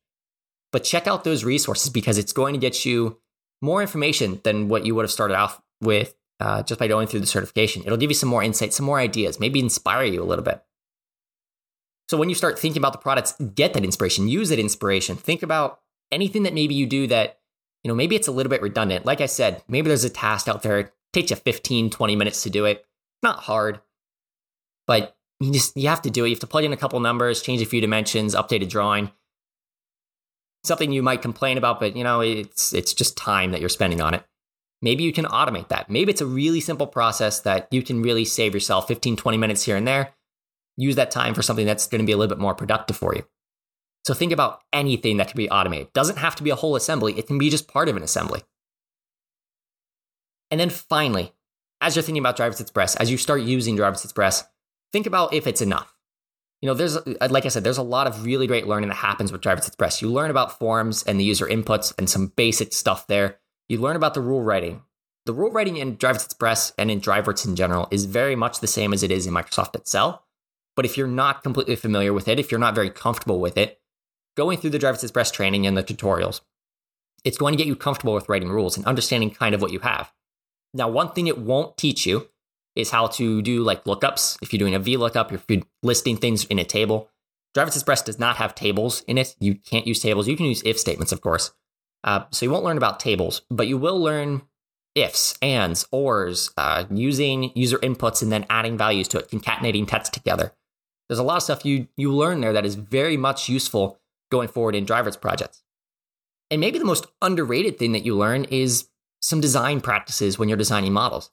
But 0.77 0.83
check 0.83 1.07
out 1.07 1.23
those 1.23 1.43
resources 1.43 1.89
because 1.89 2.19
it's 2.19 2.31
going 2.31 2.53
to 2.53 2.59
get 2.59 2.85
you 2.85 3.17
more 3.63 3.81
information 3.81 4.39
than 4.43 4.67
what 4.67 4.85
you 4.85 4.93
would 4.93 5.05
have 5.05 5.11
started 5.11 5.35
off 5.35 5.59
with 5.81 6.13
uh, 6.39 6.61
just 6.61 6.79
by 6.79 6.87
going 6.87 7.07
through 7.07 7.21
the 7.21 7.25
certification. 7.25 7.81
It'll 7.83 7.97
give 7.97 8.11
you 8.11 8.13
some 8.13 8.29
more 8.29 8.43
insight, 8.43 8.75
some 8.75 8.85
more 8.85 8.99
ideas, 8.99 9.39
maybe 9.39 9.59
inspire 9.59 10.03
you 10.03 10.21
a 10.21 10.23
little 10.23 10.45
bit. 10.45 10.63
So 12.09 12.17
when 12.19 12.29
you 12.29 12.35
start 12.35 12.59
thinking 12.59 12.79
about 12.79 12.91
the 12.91 12.99
products, 12.99 13.33
get 13.55 13.73
that 13.73 13.83
inspiration, 13.83 14.27
use 14.27 14.49
that 14.49 14.59
inspiration. 14.59 15.15
Think 15.15 15.41
about 15.41 15.79
anything 16.11 16.43
that 16.43 16.53
maybe 16.53 16.75
you 16.75 16.85
do 16.85 17.07
that, 17.07 17.39
you 17.83 17.89
know, 17.89 17.95
maybe 17.95 18.15
it's 18.15 18.27
a 18.27 18.31
little 18.31 18.51
bit 18.51 18.61
redundant. 18.61 19.03
Like 19.03 19.19
I 19.19 19.25
said, 19.25 19.63
maybe 19.67 19.87
there's 19.87 20.03
a 20.03 20.11
task 20.11 20.47
out 20.47 20.61
there, 20.61 20.93
takes 21.11 21.31
you 21.31 21.37
15, 21.37 21.89
20 21.89 22.15
minutes 22.15 22.43
to 22.43 22.51
do 22.51 22.65
it. 22.65 22.85
Not 23.23 23.39
hard, 23.39 23.81
but 24.85 25.17
you 25.39 25.51
just 25.51 25.75
you 25.75 25.89
have 25.89 26.03
to 26.03 26.11
do 26.11 26.23
it. 26.23 26.27
You 26.27 26.35
have 26.35 26.41
to 26.41 26.45
plug 26.45 26.65
in 26.65 26.71
a 26.71 26.77
couple 26.77 26.99
numbers, 26.99 27.41
change 27.41 27.63
a 27.63 27.65
few 27.65 27.81
dimensions, 27.81 28.35
update 28.35 28.61
a 28.61 28.67
drawing. 28.67 29.11
Something 30.63 30.91
you 30.91 31.03
might 31.03 31.21
complain 31.21 31.57
about, 31.57 31.79
but 31.79 31.95
you 31.95 32.03
know, 32.03 32.21
it's 32.21 32.73
it's 32.73 32.93
just 32.93 33.15
time 33.15 33.51
that 33.51 33.59
you're 33.59 33.69
spending 33.69 34.01
on 34.01 34.13
it. 34.13 34.23
Maybe 34.81 35.03
you 35.03 35.13
can 35.13 35.25
automate 35.25 35.69
that. 35.69 35.89
Maybe 35.89 36.11
it's 36.11 36.21
a 36.21 36.25
really 36.25 36.61
simple 36.61 36.87
process 36.87 37.39
that 37.41 37.67
you 37.71 37.81
can 37.81 38.01
really 38.01 38.25
save 38.25 38.53
yourself 38.53 38.87
15, 38.87 39.15
20 39.15 39.37
minutes 39.37 39.63
here 39.63 39.75
and 39.75 39.87
there. 39.87 40.13
Use 40.75 40.95
that 40.95 41.09
time 41.09 41.33
for 41.33 41.41
something 41.41 41.65
that's 41.65 41.87
going 41.87 42.01
to 42.01 42.05
be 42.05 42.11
a 42.11 42.17
little 42.17 42.35
bit 42.35 42.41
more 42.41 42.53
productive 42.53 42.95
for 42.95 43.15
you. 43.15 43.25
So 44.05 44.13
think 44.13 44.31
about 44.31 44.61
anything 44.71 45.17
that 45.17 45.29
can 45.29 45.37
be 45.37 45.49
automated. 45.49 45.87
It 45.87 45.93
doesn't 45.93 46.19
have 46.19 46.35
to 46.35 46.43
be 46.43 46.51
a 46.51 46.55
whole 46.55 46.75
assembly, 46.75 47.17
it 47.17 47.27
can 47.27 47.37
be 47.37 47.49
just 47.49 47.67
part 47.67 47.89
of 47.89 47.97
an 47.97 48.03
assembly. 48.03 48.41
And 50.49 50.59
then 50.59 50.69
finally, 50.69 51.33
as 51.81 51.95
you're 51.95 52.03
thinking 52.03 52.21
about 52.21 52.37
DriveWorks 52.37 52.61
Express, 52.61 52.95
as 52.95 53.11
you 53.11 53.17
start 53.17 53.41
using 53.41 53.75
DriveWorks 53.75 54.05
Express, 54.05 54.45
think 54.93 55.07
about 55.07 55.33
if 55.33 55.45
it's 55.45 55.61
enough. 55.61 55.96
You 56.61 56.67
know, 56.67 56.73
there's, 56.73 56.97
uh, 56.97 57.27
like 57.29 57.45
I 57.45 57.49
said, 57.49 57.63
there's 57.63 57.77
a 57.77 57.83
lot 57.83 58.07
of 58.07 58.25
really 58.25 58.47
great 58.47 58.67
learning 58.67 58.89
that 58.89 58.95
happens 58.95 59.31
with 59.31 59.41
DriveWorks 59.41 59.67
Express. 59.67 60.01
You 60.01 60.09
learn 60.11 60.31
about 60.31 60.57
forms 60.57 61.03
and 61.03 61.19
the 61.19 61.23
user 61.23 61.45
inputs 61.45 61.93
and 61.97 62.09
some 62.09 62.27
basic 62.35 62.73
stuff 62.73 63.07
there 63.07 63.39
you 63.69 63.79
learn 63.79 63.97
about 63.97 64.13
the 64.13 64.21
rule 64.21 64.41
writing. 64.41 64.81
The 65.25 65.33
rule 65.33 65.51
writing 65.51 65.77
in 65.77 65.97
DriveWorks 65.97 66.25
Express 66.25 66.71
and 66.77 66.89
in 66.89 67.01
DriveWorks 67.01 67.45
in 67.45 67.55
general 67.55 67.87
is 67.91 68.05
very 68.05 68.35
much 68.35 68.59
the 68.59 68.67
same 68.67 68.93
as 68.93 69.03
it 69.03 69.11
is 69.11 69.27
in 69.27 69.33
Microsoft 69.33 69.75
Excel. 69.75 70.23
But 70.75 70.85
if 70.85 70.95
you're 70.95 71.07
not 71.07 71.43
completely 71.43 71.75
familiar 71.75 72.13
with 72.13 72.27
it, 72.27 72.39
if 72.39 72.49
you're 72.49 72.59
not 72.59 72.75
very 72.75 72.89
comfortable 72.89 73.41
with 73.41 73.57
it, 73.57 73.81
going 74.37 74.57
through 74.57 74.69
the 74.69 74.79
DriveWorks 74.79 75.03
Express 75.03 75.31
training 75.31 75.67
and 75.67 75.75
the 75.75 75.83
tutorials, 75.83 76.41
it's 77.25 77.37
going 77.37 77.51
to 77.51 77.57
get 77.57 77.67
you 77.67 77.75
comfortable 77.75 78.13
with 78.13 78.29
writing 78.29 78.49
rules 78.49 78.77
and 78.77 78.85
understanding 78.85 79.31
kind 79.31 79.53
of 79.53 79.61
what 79.61 79.73
you 79.73 79.79
have. 79.79 80.13
Now, 80.73 80.87
one 80.87 81.11
thing 81.11 81.27
it 81.27 81.37
won't 81.37 81.75
teach 81.75 82.05
you 82.05 82.29
is 82.77 82.91
how 82.91 83.07
to 83.07 83.41
do 83.41 83.63
like 83.63 83.83
lookups. 83.85 84.37
If 84.41 84.53
you're 84.53 84.59
doing 84.59 84.75
a 84.75 84.79
VLOOKUP, 84.79 85.33
if 85.33 85.45
you're 85.49 85.63
listing 85.83 86.17
things 86.17 86.45
in 86.45 86.59
a 86.59 86.63
table, 86.63 87.09
DriveWorks 87.55 87.75
Express 87.75 88.01
does 88.03 88.19
not 88.19 88.37
have 88.37 88.55
tables 88.55 89.03
in 89.07 89.17
it. 89.17 89.35
You 89.39 89.55
can't 89.55 89.87
use 89.87 89.99
tables. 89.99 90.27
You 90.27 90.37
can 90.37 90.45
use 90.45 90.61
if 90.63 90.79
statements, 90.79 91.11
of 91.11 91.21
course, 91.21 91.51
uh, 92.03 92.25
so 92.31 92.45
you 92.45 92.51
won't 92.51 92.63
learn 92.63 92.77
about 92.77 92.99
tables, 92.99 93.41
but 93.49 93.67
you 93.67 93.77
will 93.77 93.99
learn 93.99 94.43
ifs, 94.95 95.37
ands, 95.41 95.87
ors, 95.91 96.51
uh, 96.57 96.85
using 96.91 97.51
user 97.55 97.77
inputs 97.79 98.21
and 98.21 98.31
then 98.31 98.45
adding 98.49 98.77
values 98.77 99.07
to 99.09 99.19
it, 99.19 99.29
concatenating 99.29 99.87
text 99.87 100.13
together. 100.13 100.53
There's 101.09 101.19
a 101.19 101.23
lot 101.23 101.37
of 101.37 101.43
stuff 101.43 101.65
you 101.65 101.87
you 101.95 102.13
learn 102.13 102.41
there 102.41 102.53
that 102.53 102.65
is 102.65 102.75
very 102.75 103.17
much 103.17 103.49
useful 103.49 103.99
going 104.29 104.49
forward 104.49 104.75
in 104.75 104.85
DriveWorks 104.85 105.21
projects. 105.21 105.63
And 106.51 106.61
maybe 106.61 106.79
the 106.79 106.85
most 106.85 107.07
underrated 107.21 107.77
thing 107.77 107.91
that 107.93 108.05
you 108.05 108.15
learn 108.15 108.45
is 108.45 108.89
some 109.21 109.41
design 109.41 109.81
practices 109.81 110.37
when 110.37 110.47
you're 110.47 110.57
designing 110.57 110.93
models. 110.93 111.31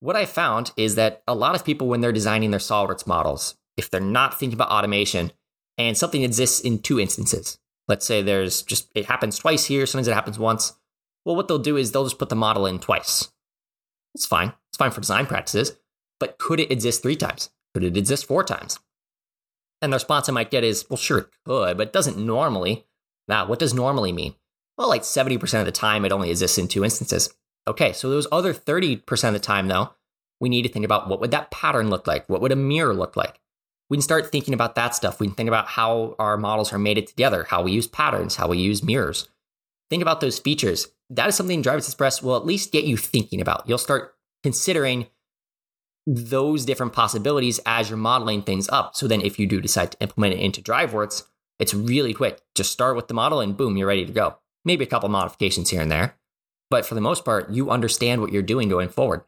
What 0.00 0.16
I 0.16 0.26
found 0.26 0.72
is 0.76 0.94
that 0.94 1.22
a 1.26 1.34
lot 1.34 1.54
of 1.54 1.64
people, 1.64 1.88
when 1.88 2.00
they're 2.00 2.12
designing 2.12 2.50
their 2.50 2.60
SOLIDWORKS 2.60 3.06
models, 3.06 3.56
if 3.76 3.90
they're 3.90 4.00
not 4.00 4.38
thinking 4.38 4.56
about 4.56 4.70
automation 4.70 5.32
and 5.76 5.96
something 5.96 6.22
exists 6.22 6.60
in 6.60 6.80
two 6.80 7.00
instances, 7.00 7.58
Let's 7.88 8.04
say 8.04 8.20
there's 8.20 8.62
just, 8.62 8.90
it 8.94 9.06
happens 9.06 9.38
twice 9.38 9.64
here, 9.64 9.86
sometimes 9.86 10.08
it 10.08 10.14
happens 10.14 10.38
once. 10.38 10.74
Well, 11.24 11.34
what 11.34 11.48
they'll 11.48 11.58
do 11.58 11.78
is 11.78 11.90
they'll 11.90 12.04
just 12.04 12.18
put 12.18 12.28
the 12.28 12.36
model 12.36 12.66
in 12.66 12.78
twice. 12.78 13.28
It's 14.14 14.26
fine. 14.26 14.52
It's 14.70 14.76
fine 14.76 14.90
for 14.90 15.00
design 15.00 15.26
practices. 15.26 15.72
But 16.20 16.38
could 16.38 16.60
it 16.60 16.70
exist 16.70 17.02
three 17.02 17.16
times? 17.16 17.50
Could 17.72 17.84
it 17.84 17.96
exist 17.96 18.26
four 18.26 18.44
times? 18.44 18.78
And 19.80 19.92
the 19.92 19.96
response 19.96 20.28
I 20.28 20.32
might 20.32 20.50
get 20.50 20.64
is, 20.64 20.88
well, 20.90 20.96
sure, 20.96 21.18
it 21.18 21.28
could, 21.46 21.78
but 21.78 21.88
it 21.88 21.92
doesn't 21.92 22.18
normally. 22.18 22.84
Now, 23.26 23.46
what 23.46 23.58
does 23.58 23.72
normally 23.72 24.12
mean? 24.12 24.34
Well, 24.76 24.88
like 24.88 25.02
70% 25.02 25.60
of 25.60 25.66
the 25.66 25.72
time, 25.72 26.04
it 26.04 26.12
only 26.12 26.30
exists 26.30 26.58
in 26.58 26.68
two 26.68 26.84
instances. 26.84 27.34
Okay, 27.68 27.92
so 27.92 28.10
those 28.10 28.26
other 28.32 28.52
30% 28.52 29.28
of 29.28 29.34
the 29.34 29.38
time, 29.38 29.68
though, 29.68 29.90
we 30.40 30.48
need 30.48 30.62
to 30.62 30.68
think 30.68 30.84
about 30.84 31.08
what 31.08 31.20
would 31.20 31.30
that 31.30 31.50
pattern 31.50 31.90
look 31.90 32.06
like? 32.06 32.28
What 32.28 32.40
would 32.40 32.52
a 32.52 32.56
mirror 32.56 32.94
look 32.94 33.16
like? 33.16 33.40
we 33.90 33.96
can 33.96 34.02
start 34.02 34.30
thinking 34.30 34.54
about 34.54 34.74
that 34.74 34.94
stuff. 34.94 35.20
We 35.20 35.28
can 35.28 35.34
think 35.34 35.48
about 35.48 35.66
how 35.66 36.14
our 36.18 36.36
models 36.36 36.72
are 36.72 36.78
mated 36.78 37.06
together, 37.06 37.44
how 37.44 37.62
we 37.62 37.72
use 37.72 37.86
patterns, 37.86 38.36
how 38.36 38.48
we 38.48 38.58
use 38.58 38.82
mirrors. 38.82 39.28
Think 39.90 40.02
about 40.02 40.20
those 40.20 40.38
features. 40.38 40.88
That 41.10 41.28
is 41.28 41.34
something 41.36 41.62
DriveWorks 41.62 41.86
Express 41.86 42.22
will 42.22 42.36
at 42.36 42.44
least 42.44 42.72
get 42.72 42.84
you 42.84 42.98
thinking 42.98 43.40
about. 43.40 43.66
You'll 43.66 43.78
start 43.78 44.14
considering 44.42 45.06
those 46.06 46.64
different 46.66 46.92
possibilities 46.92 47.60
as 47.64 47.88
you're 47.88 47.96
modeling 47.96 48.42
things 48.42 48.68
up. 48.68 48.94
So 48.94 49.08
then 49.08 49.22
if 49.22 49.38
you 49.38 49.46
do 49.46 49.60
decide 49.60 49.92
to 49.92 50.00
implement 50.00 50.34
it 50.34 50.40
into 50.40 50.60
DriveWorks, 50.60 51.24
it's 51.58 51.74
really 51.74 52.12
quick. 52.12 52.40
Just 52.54 52.72
start 52.72 52.94
with 52.94 53.08
the 53.08 53.14
model 53.14 53.40
and 53.40 53.56
boom, 53.56 53.76
you're 53.76 53.88
ready 53.88 54.04
to 54.04 54.12
go. 54.12 54.36
Maybe 54.64 54.84
a 54.84 54.88
couple 54.88 55.08
modifications 55.08 55.70
here 55.70 55.80
and 55.80 55.90
there. 55.90 56.17
But 56.70 56.84
for 56.84 56.94
the 56.94 57.00
most 57.00 57.24
part, 57.24 57.50
you 57.50 57.70
understand 57.70 58.20
what 58.20 58.32
you're 58.32 58.42
doing 58.42 58.68
going 58.68 58.88
forward. 58.88 59.22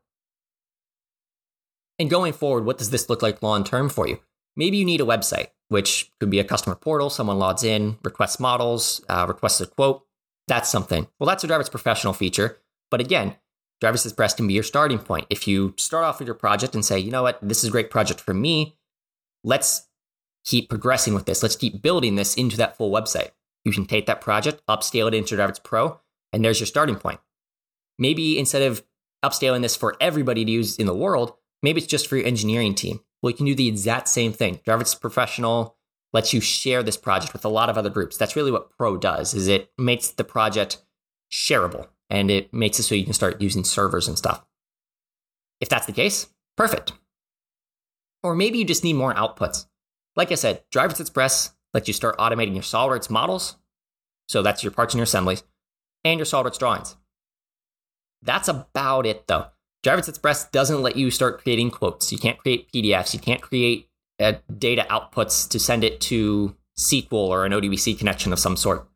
And 1.98 2.10
going 2.10 2.32
forward, 2.32 2.64
what 2.64 2.78
does 2.78 2.90
this 2.90 3.08
look 3.08 3.22
like 3.22 3.42
long 3.42 3.64
term 3.64 3.88
for 3.88 4.08
you? 4.08 4.20
Maybe 4.56 4.76
you 4.76 4.84
need 4.84 5.00
a 5.00 5.04
website, 5.04 5.48
which 5.68 6.10
could 6.18 6.30
be 6.30 6.38
a 6.38 6.44
customer 6.44 6.74
portal. 6.74 7.10
Someone 7.10 7.38
logs 7.38 7.62
in, 7.62 7.98
requests 8.02 8.40
models, 8.40 9.04
uh, 9.08 9.26
requests 9.28 9.60
a 9.60 9.66
quote. 9.66 10.04
That's 10.48 10.68
something. 10.68 11.06
Well, 11.18 11.28
that's 11.28 11.44
a 11.44 11.48
DriveWorks 11.48 11.70
professional 11.70 12.12
feature. 12.12 12.58
But 12.90 13.00
again, 13.00 13.36
DriveWorks 13.82 14.06
Express 14.06 14.34
can 14.34 14.48
be 14.48 14.54
your 14.54 14.62
starting 14.62 14.98
point. 14.98 15.26
If 15.30 15.46
you 15.46 15.74
start 15.78 16.04
off 16.04 16.18
with 16.18 16.26
your 16.26 16.34
project 16.34 16.74
and 16.74 16.84
say, 16.84 16.98
you 16.98 17.10
know 17.10 17.22
what, 17.22 17.38
this 17.40 17.62
is 17.62 17.68
a 17.68 17.72
great 17.72 17.90
project 17.90 18.20
for 18.20 18.34
me, 18.34 18.76
let's 19.44 19.88
keep 20.44 20.68
progressing 20.68 21.14
with 21.14 21.26
this. 21.26 21.42
Let's 21.42 21.56
keep 21.56 21.80
building 21.80 22.16
this 22.16 22.34
into 22.34 22.56
that 22.56 22.76
full 22.76 22.90
website. 22.90 23.30
You 23.64 23.72
can 23.72 23.86
take 23.86 24.06
that 24.06 24.20
project, 24.20 24.62
upscale 24.68 25.08
it 25.08 25.14
into 25.14 25.36
DriveWorks 25.36 25.62
Pro, 25.62 26.00
and 26.32 26.44
there's 26.44 26.60
your 26.60 26.66
starting 26.66 26.96
point. 26.96 27.20
Maybe 28.00 28.38
instead 28.38 28.62
of 28.62 28.82
upscaling 29.24 29.62
this 29.62 29.76
for 29.76 29.96
everybody 30.00 30.44
to 30.44 30.50
use 30.50 30.76
in 30.76 30.86
the 30.86 30.94
world, 30.94 31.34
maybe 31.62 31.80
it's 31.80 31.86
just 31.86 32.08
for 32.08 32.16
your 32.16 32.26
engineering 32.26 32.74
team. 32.74 33.00
Well, 33.22 33.30
you 33.30 33.36
can 33.36 33.46
do 33.46 33.54
the 33.54 33.68
exact 33.68 34.08
same 34.08 34.32
thing. 34.32 34.60
DriveWorks 34.66 35.00
Professional 35.00 35.76
lets 36.12 36.32
you 36.32 36.40
share 36.40 36.82
this 36.82 36.96
project 36.96 37.32
with 37.32 37.44
a 37.44 37.48
lot 37.48 37.68
of 37.68 37.78
other 37.78 37.90
groups. 37.90 38.16
That's 38.16 38.34
really 38.34 38.50
what 38.50 38.76
Pro 38.76 38.96
does. 38.96 39.34
Is 39.34 39.46
it 39.46 39.70
makes 39.78 40.08
the 40.08 40.24
project 40.24 40.78
shareable 41.30 41.86
and 42.08 42.30
it 42.30 42.52
makes 42.52 42.78
it 42.78 42.82
so 42.82 42.94
you 42.94 43.04
can 43.04 43.12
start 43.12 43.40
using 43.40 43.64
servers 43.64 44.08
and 44.08 44.18
stuff. 44.18 44.44
If 45.60 45.68
that's 45.68 45.86
the 45.86 45.92
case, 45.92 46.28
perfect. 46.56 46.92
Or 48.22 48.34
maybe 48.34 48.58
you 48.58 48.64
just 48.64 48.84
need 48.84 48.94
more 48.94 49.14
outputs. 49.14 49.66
Like 50.16 50.32
I 50.32 50.34
said, 50.34 50.64
DriveWorks 50.72 51.00
Express 51.00 51.52
lets 51.72 51.86
you 51.86 51.94
start 51.94 52.18
automating 52.18 52.54
your 52.54 52.62
SolidWorks 52.62 53.10
models. 53.10 53.56
So 54.28 54.42
that's 54.42 54.62
your 54.62 54.72
parts 54.72 54.94
and 54.94 54.98
your 54.98 55.04
assemblies 55.04 55.44
and 56.04 56.18
your 56.18 56.26
SolidWorks 56.26 56.58
drawings. 56.58 56.96
That's 58.22 58.48
about 58.48 59.06
it 59.06 59.26
though. 59.26 59.46
DriveWorks 59.84 60.08
Express 60.08 60.48
doesn't 60.50 60.82
let 60.82 60.96
you 60.96 61.10
start 61.10 61.42
creating 61.42 61.70
quotes. 61.70 62.12
You 62.12 62.18
can't 62.18 62.38
create 62.38 62.70
PDFs. 62.70 63.14
You 63.14 63.20
can't 63.20 63.40
create 63.40 63.88
uh, 64.18 64.34
data 64.58 64.86
outputs 64.90 65.48
to 65.48 65.58
send 65.58 65.84
it 65.84 66.00
to 66.02 66.54
SQL 66.78 67.12
or 67.12 67.46
an 67.46 67.52
ODBC 67.52 67.98
connection 67.98 68.32
of 68.32 68.38
some 68.38 68.56
sort. 68.56 68.86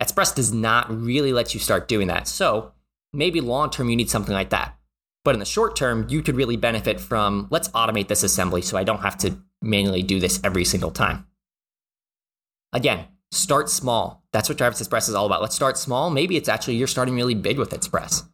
Express 0.00 0.32
does 0.32 0.52
not 0.52 0.88
really 0.90 1.32
let 1.32 1.54
you 1.54 1.60
start 1.60 1.88
doing 1.88 2.08
that. 2.08 2.28
So 2.28 2.72
maybe 3.12 3.40
long 3.40 3.70
term 3.70 3.88
you 3.88 3.96
need 3.96 4.10
something 4.10 4.34
like 4.34 4.50
that. 4.50 4.78
But 5.24 5.34
in 5.34 5.40
the 5.40 5.46
short 5.46 5.74
term, 5.74 6.06
you 6.08 6.22
could 6.22 6.36
really 6.36 6.56
benefit 6.56 7.00
from 7.00 7.48
let's 7.50 7.68
automate 7.68 8.08
this 8.08 8.22
assembly 8.22 8.62
so 8.62 8.76
I 8.76 8.84
don't 8.84 9.00
have 9.00 9.16
to 9.18 9.36
manually 9.62 10.02
do 10.02 10.20
this 10.20 10.40
every 10.44 10.64
single 10.64 10.90
time. 10.90 11.26
Again, 12.72 13.06
start 13.32 13.70
small. 13.70 14.22
That's 14.32 14.48
what 14.48 14.58
DriveWorks 14.58 14.80
Express 14.80 15.08
is 15.08 15.14
all 15.14 15.26
about. 15.26 15.40
Let's 15.40 15.54
start 15.56 15.78
small. 15.78 16.10
Maybe 16.10 16.36
it's 16.36 16.48
actually 16.48 16.76
you're 16.76 16.86
starting 16.86 17.14
really 17.14 17.34
big 17.34 17.58
with 17.58 17.72
Express. 17.72 18.24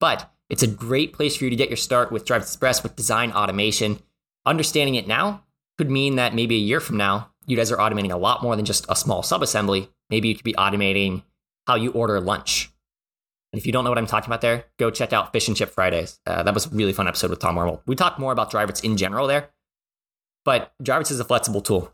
But 0.00 0.32
it's 0.48 0.62
a 0.62 0.66
great 0.66 1.12
place 1.12 1.36
for 1.36 1.44
you 1.44 1.50
to 1.50 1.56
get 1.56 1.68
your 1.68 1.76
start 1.76 2.10
with 2.10 2.24
Drive 2.24 2.42
Express 2.42 2.82
with 2.82 2.96
design 2.96 3.32
automation. 3.32 4.00
Understanding 4.44 4.96
it 4.96 5.06
now 5.06 5.44
could 5.78 5.90
mean 5.90 6.16
that 6.16 6.34
maybe 6.34 6.56
a 6.56 6.58
year 6.58 6.80
from 6.80 6.96
now, 6.96 7.30
you 7.46 7.56
guys 7.56 7.70
are 7.70 7.76
automating 7.76 8.10
a 8.10 8.16
lot 8.16 8.42
more 8.42 8.56
than 8.56 8.64
just 8.64 8.86
a 8.88 8.96
small 8.96 9.22
subassembly. 9.22 9.88
Maybe 10.08 10.28
you 10.28 10.34
could 10.34 10.44
be 10.44 10.54
automating 10.54 11.22
how 11.66 11.76
you 11.76 11.92
order 11.92 12.20
lunch. 12.20 12.72
And 13.52 13.60
if 13.60 13.66
you 13.66 13.72
don't 13.72 13.84
know 13.84 13.90
what 13.90 13.98
I'm 13.98 14.06
talking 14.06 14.28
about 14.28 14.40
there, 14.40 14.64
go 14.78 14.90
check 14.90 15.12
out 15.12 15.32
Fish 15.32 15.48
and 15.48 15.56
Chip 15.56 15.70
Fridays. 15.70 16.20
Uh, 16.26 16.42
that 16.42 16.54
was 16.54 16.66
a 16.66 16.70
really 16.70 16.92
fun 16.92 17.08
episode 17.08 17.30
with 17.30 17.40
Tom 17.40 17.56
Wormel. 17.56 17.80
We 17.86 17.96
talked 17.96 18.18
more 18.18 18.32
about 18.32 18.50
DriveWorks 18.50 18.84
in 18.84 18.96
general 18.96 19.26
there, 19.26 19.50
but 20.44 20.72
DriveWorks 20.82 21.10
is 21.10 21.20
a 21.20 21.24
flexible 21.24 21.60
tool. 21.60 21.92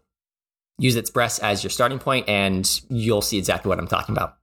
Use 0.79 0.97
Express 0.97 1.39
as 1.39 1.65
your 1.65 1.71
starting 1.71 1.99
point, 1.99 2.29
and 2.29 2.81
you'll 2.91 3.23
see 3.23 3.39
exactly 3.39 3.71
what 3.71 3.79
I'm 3.79 3.89
talking 3.89 4.15
about. 4.15 4.37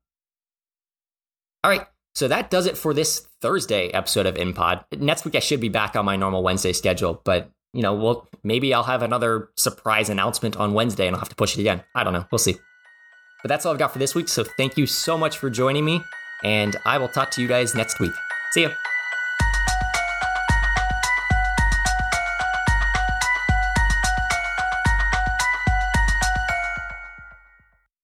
All 1.63 1.69
right, 1.69 1.85
so 2.13 2.27
that 2.27 2.49
does 2.49 2.65
it 2.65 2.77
for 2.77 2.93
this 2.93 3.27
Thursday 3.41 3.89
episode 3.89 4.25
of 4.25 4.35
InPod. 4.35 4.83
Next 4.99 5.25
week 5.25 5.35
I 5.35 5.39
should 5.39 5.59
be 5.59 5.69
back 5.69 5.95
on 5.95 6.05
my 6.05 6.15
normal 6.15 6.43
Wednesday 6.43 6.73
schedule, 6.73 7.21
but 7.23 7.49
you 7.73 7.81
know, 7.81 7.93
well, 7.93 8.27
maybe 8.43 8.73
I'll 8.73 8.83
have 8.83 9.01
another 9.01 9.49
surprise 9.55 10.09
announcement 10.09 10.55
on 10.57 10.73
Wednesday 10.73 11.07
and 11.07 11.15
I'll 11.15 11.21
have 11.21 11.29
to 11.29 11.35
push 11.35 11.57
it 11.57 11.61
again. 11.61 11.83
I 11.95 12.03
don't 12.03 12.13
know. 12.13 12.25
We'll 12.31 12.39
see. 12.39 12.55
But 13.41 13.49
that's 13.49 13.65
all 13.65 13.73
I've 13.73 13.79
got 13.79 13.91
for 13.91 13.99
this 13.99 14.15
week. 14.15 14.29
So 14.29 14.43
thank 14.57 14.77
you 14.77 14.85
so 14.85 15.17
much 15.17 15.37
for 15.37 15.49
joining 15.49 15.83
me, 15.83 16.01
and 16.43 16.77
I 16.85 16.97
will 16.97 17.09
talk 17.09 17.29
to 17.31 17.41
you 17.41 17.47
guys 17.47 17.75
next 17.75 17.99
week. 17.99 18.13
See 18.51 18.61
ya. 18.61 18.69